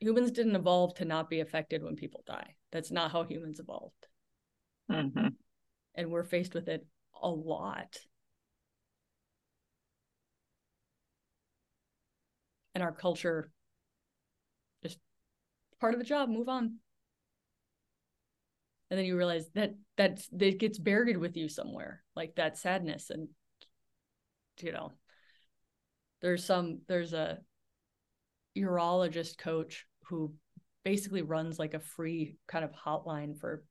[0.00, 2.56] Humans didn't evolve to not be affected when people die.
[2.72, 4.06] That's not how humans evolved.
[4.90, 5.28] hmm
[5.94, 6.86] And we're faced with it
[7.22, 7.98] a lot.
[12.74, 13.50] And our culture
[14.82, 14.98] just
[15.80, 16.76] part of the job, move on.
[18.90, 23.10] And then you realize that that that gets buried with you somewhere like that sadness
[23.10, 23.28] and
[24.60, 24.92] you know
[26.20, 27.38] there's some there's a
[28.56, 30.32] urologist coach who
[30.84, 33.62] basically runs like a free kind of hotline for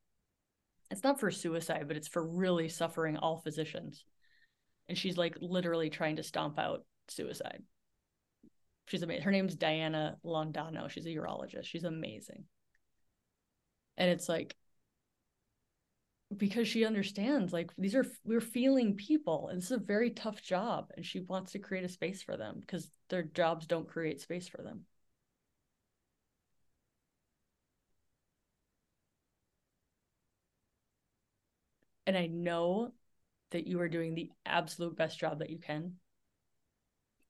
[0.89, 4.05] it's not for suicide but it's for really suffering all physicians.
[4.87, 7.61] And she's like literally trying to stomp out suicide
[8.89, 10.89] she's amazing her name's diana londoño.
[10.89, 11.65] She's a urologist.
[11.65, 12.45] She's amazing.
[13.97, 14.55] And it's like
[16.35, 20.41] because she understands like these are we're feeling people and this is a very tough
[20.41, 24.21] job and she wants to create a space for them because their jobs don't create
[24.21, 24.85] space for them.
[32.07, 32.91] And i know
[33.51, 35.93] that you are doing the absolute best job that you can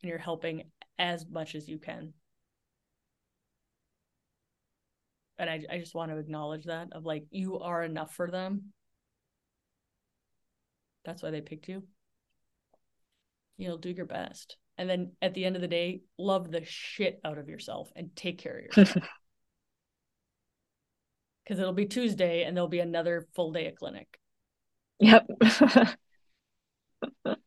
[0.01, 0.63] and you're helping
[0.97, 2.13] as much as you can
[5.37, 8.71] and I, I just want to acknowledge that of like you are enough for them
[11.05, 11.83] that's why they picked you.
[13.57, 14.57] You'll do your best.
[14.77, 18.15] And then at the end of the day, love the shit out of yourself and
[18.15, 19.05] take care of yourself.
[21.43, 24.19] Because it'll be Tuesday and there'll be another full day of clinic.
[24.99, 25.25] Yep.
[27.23, 27.39] but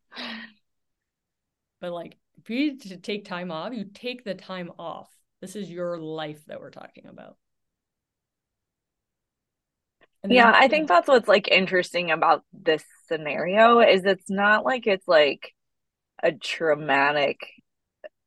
[1.81, 5.09] like, if you need to take time off, you take the time off.
[5.41, 7.37] This is your life that we're talking about
[10.29, 15.09] yeah, I think that's what's like interesting about this scenario is it's not like it's
[15.09, 15.53] like
[16.23, 17.41] a traumatic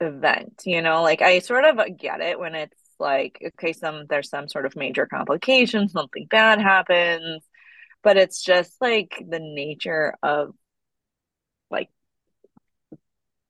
[0.01, 1.03] event, you know?
[1.03, 4.65] Like I sort of uh, get it when it's like okay, some there's some sort
[4.65, 7.43] of major complication, something bad happens,
[8.03, 10.53] but it's just like the nature of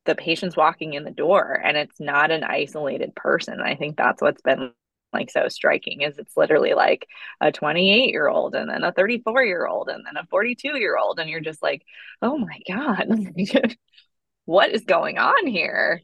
[0.05, 3.59] the patient's walking in the door and it's not an isolated person.
[3.61, 4.71] I think that's what's been
[5.13, 7.07] like so striking is it's literally like
[7.41, 10.97] a 28 year old and then a 34 year old and then a 42 year
[10.97, 11.83] old and you're just like
[12.21, 13.07] oh my god
[14.45, 16.01] what is going on here?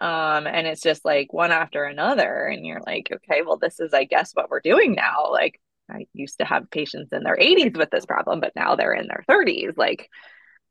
[0.00, 3.92] Um and it's just like one after another and you're like okay well this is
[3.94, 5.30] i guess what we're doing now.
[5.30, 5.60] Like
[5.90, 9.08] i used to have patients in their 80s with this problem but now they're in
[9.08, 10.08] their 30s like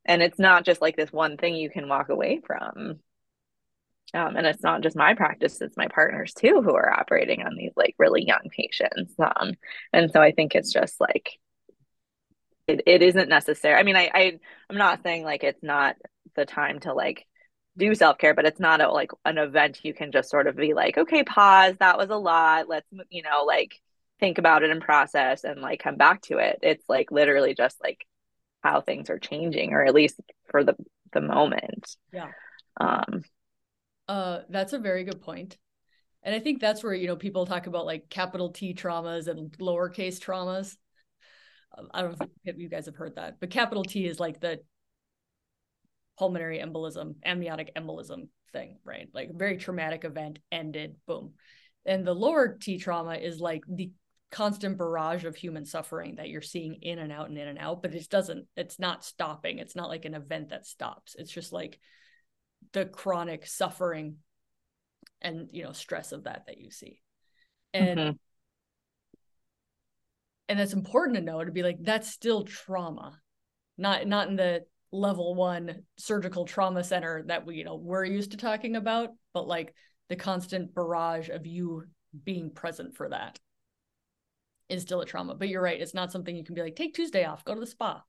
[0.06, 3.00] and it's not just like this one thing you can walk away from
[4.14, 7.56] um, and it's not just my practice, it's my partners too who are operating on
[7.56, 9.14] these like really young patients.
[9.20, 9.54] Um,
[9.92, 11.32] and so I think it's just like
[12.68, 13.76] it, it isn't necessary.
[13.76, 14.40] I mean, I, I
[14.70, 15.96] I'm not saying like it's not
[16.36, 17.26] the time to like
[17.78, 20.74] do self-care, but it's not a, like an event you can just sort of be
[20.74, 22.70] like, okay, pause, that was a lot.
[22.70, 23.82] Let's you know, like
[24.20, 26.60] think about it and process and like come back to it.
[26.62, 28.06] It's like literally just like
[28.66, 30.76] how things are changing, or at least for the
[31.14, 31.96] the moment.
[32.12, 32.32] Yeah.
[32.80, 33.24] Um
[34.08, 35.24] uh, that's a very good.
[36.24, 39.52] And I think that's where, you know, people talk about like capital T traumas and
[39.58, 40.76] lowercase traumas.
[41.78, 44.40] Um, I don't know if you guys have heard that, but capital T is like
[44.40, 44.60] the
[46.18, 49.08] pulmonary embolism, amniotic embolism thing, right?
[49.14, 51.34] Like very traumatic event ended, boom.
[51.86, 53.92] And the lower T trauma is like the
[54.36, 57.82] constant barrage of human suffering that you're seeing in and out and in and out,
[57.82, 59.60] but it doesn't, it's not stopping.
[59.60, 61.16] It's not like an event that stops.
[61.18, 61.80] It's just like
[62.74, 64.18] the chronic suffering
[65.22, 67.02] and you know stress of that that you see
[67.74, 68.12] and mm-hmm.
[70.50, 73.18] and that's important to know to be like that's still trauma
[73.78, 74.62] not not in the
[74.92, 79.48] level one surgical trauma center that we you know we're used to talking about but
[79.48, 79.74] like
[80.10, 81.84] the constant barrage of you
[82.24, 83.40] being present for that
[84.70, 86.94] is still a trauma but you're right it's not something you can be like take
[86.94, 88.04] tuesday off go to the spa.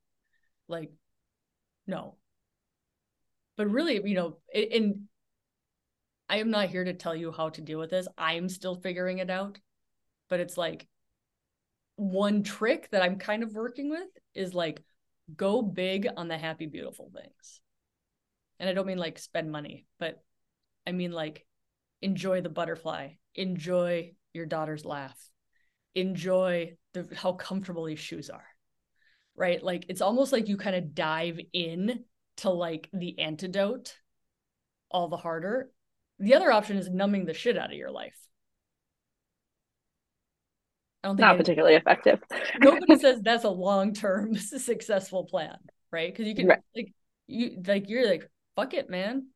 [0.68, 0.90] Like
[1.86, 2.16] no.
[3.57, 5.02] But really you know and
[6.28, 9.18] i am not here to tell you how to deal with this i'm still figuring
[9.18, 9.59] it out
[10.28, 10.86] but it's like
[11.96, 14.82] one trick that i'm kind of working with is like
[15.36, 17.61] go big on the happy beautiful things.
[18.59, 20.22] And i don't mean like spend money but
[20.86, 21.46] i mean like
[22.02, 25.18] enjoy the butterfly enjoy your daughter's laugh
[25.97, 28.47] enjoy the how comfortable these shoes are
[29.34, 32.05] right like it's almost like you kind of dive in
[32.36, 33.97] to like the antidote
[34.90, 35.70] all the harder.
[36.18, 38.16] The other option is numbing the shit out of your life.
[41.05, 42.20] I don't think not particularly effective.
[42.61, 45.57] nobody says that's a long term successful plan,
[45.92, 46.12] right?
[46.12, 46.61] Because you can right.
[46.74, 46.92] like
[47.26, 49.28] you like you're like fuck it, man.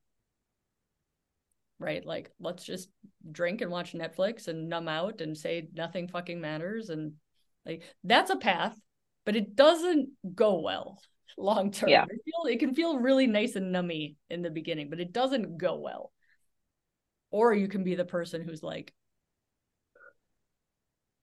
[1.81, 2.05] Right?
[2.05, 2.89] Like let's just
[3.33, 7.15] drink and watch Netflix and numb out and say nothing fucking matters and
[7.67, 8.77] like that's a path,
[9.25, 11.01] but it doesn't go well
[11.39, 11.89] long term.
[11.89, 12.05] Yeah.
[12.05, 15.59] It, feel, it can feel really nice and nummy in the beginning, but it doesn't
[15.59, 16.13] go well.
[17.31, 18.93] Or you can be the person who's like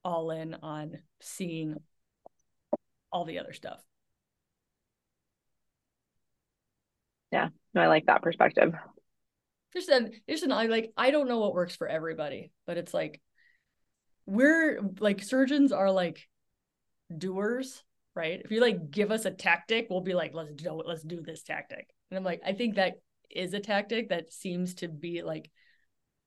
[0.04, 1.76] all in on seeing
[3.12, 3.82] all the other stuff.
[7.32, 8.74] Yeah, I like that perspective.
[9.74, 12.94] Just an just an I like I don't know what works for everybody, but it's
[12.94, 13.22] like
[14.26, 16.28] we're like surgeons are like
[17.16, 17.84] doers,
[18.16, 18.42] right?
[18.44, 21.22] If you like give us a tactic, we'll be like, let's do it, let's do
[21.22, 21.90] this tactic.
[22.10, 22.96] And I'm like, I think that
[23.30, 25.50] is a tactic that seems to be like,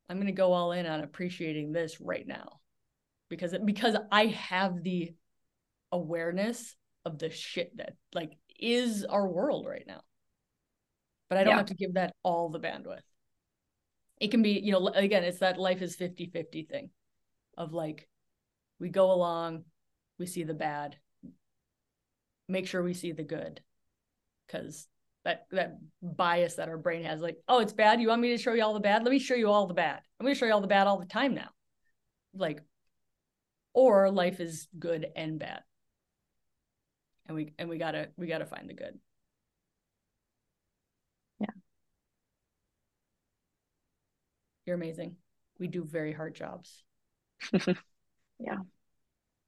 [0.09, 2.61] I'm gonna go all in on appreciating this right now.
[3.29, 5.15] Because it, because I have the
[5.93, 6.75] awareness
[7.05, 10.03] of the shit that like is our world right now.
[11.29, 11.57] But I don't yeah.
[11.59, 13.01] have to give that all the bandwidth.
[14.21, 16.91] It can be, you know, again, it's that life is 50 50 thing
[17.57, 18.09] of like,
[18.79, 19.65] we go along,
[20.19, 20.97] we see the bad,
[22.49, 23.61] make sure we see the good.
[24.49, 24.87] Cause
[25.25, 28.01] that that bias that our brain has, like, oh, it's bad.
[28.01, 29.05] You want me to show you all the bad?
[29.05, 30.01] Let me show you all the bad.
[30.19, 31.51] I'm gonna show you all the bad all the time now.
[32.35, 32.61] Like,
[33.73, 35.63] or life is good and bad
[37.27, 38.99] and we and we gotta we gotta find the good
[41.41, 41.47] yeah
[44.71, 45.17] you're amazing.
[45.59, 46.85] We do very hard jobs.
[48.43, 48.57] Yeah.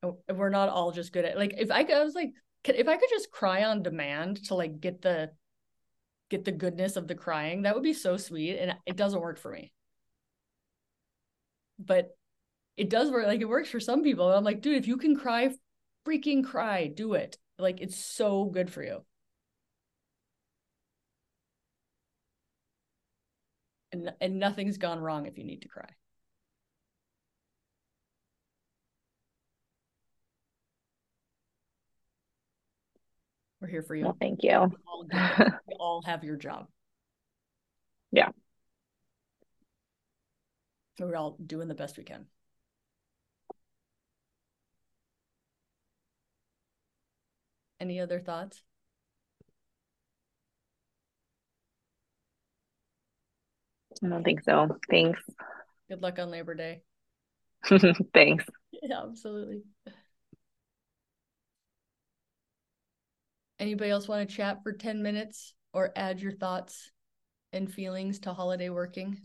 [0.03, 2.33] Oh, we're not all just good at like if i, I was like
[2.66, 5.31] if i could just cry on demand to like get the
[6.29, 9.39] get the goodness of the crying that would be so sweet and it doesn't work
[9.39, 9.73] for me.
[11.79, 12.14] But
[12.77, 15.16] it does work like it works for some people i'm like dude if you can
[15.16, 15.55] cry
[16.07, 17.39] freaking cry do it.
[17.59, 19.05] Like it's so good for you.
[23.93, 25.88] And and nothing's gone wrong if you need to cry.
[33.61, 34.05] We're here for you.
[34.05, 34.51] Well, thank you.
[34.51, 35.07] We all,
[35.68, 36.66] we all have your job.
[38.11, 38.30] Yeah.
[40.99, 42.26] We're all doing the best we can.
[47.78, 48.62] Any other thoughts?
[54.05, 54.76] I don't think so.
[54.90, 55.20] Thanks.
[55.88, 56.82] Good luck on Labor Day.
[58.14, 58.45] Thanks.
[58.82, 59.62] Yeah, absolutely.
[63.59, 66.90] Anybody else want to chat for 10 minutes or add your thoughts
[67.53, 69.20] and feelings to holiday working?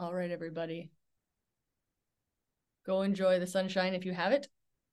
[0.00, 0.90] All right, everybody.
[2.86, 4.46] Go enjoy the sunshine if you have it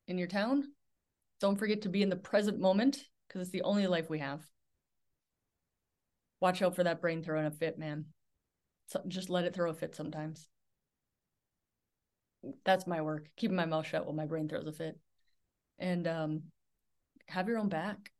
[0.07, 0.63] in your town.
[1.39, 4.41] Don't forget to be in the present moment because it's the only life we have.
[6.39, 8.05] Watch out for that brain throwing a fit, man.
[8.87, 10.47] So just let it throw a fit sometimes.
[12.63, 14.99] That's my work, keeping my mouth shut while my brain throws a fit.
[15.77, 16.43] And um,
[17.27, 18.11] have your own back.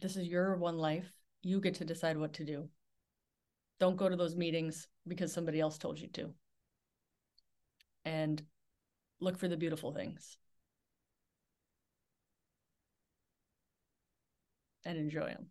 [0.00, 1.08] This is your one life.
[1.42, 2.68] You get to decide what to do.
[3.78, 6.32] Don't go to those meetings because somebody else told you to.
[8.04, 8.42] And
[9.20, 10.38] look for the beautiful things.
[14.84, 15.46] And enjoy them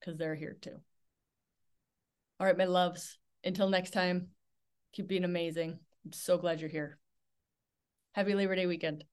[0.00, 0.80] because they're here too.
[2.40, 3.18] All right, my loves.
[3.44, 4.28] Until next time,
[4.92, 5.78] keep being amazing.
[6.04, 6.98] I'm so glad you're here.
[8.12, 9.04] Happy Labor Day weekend.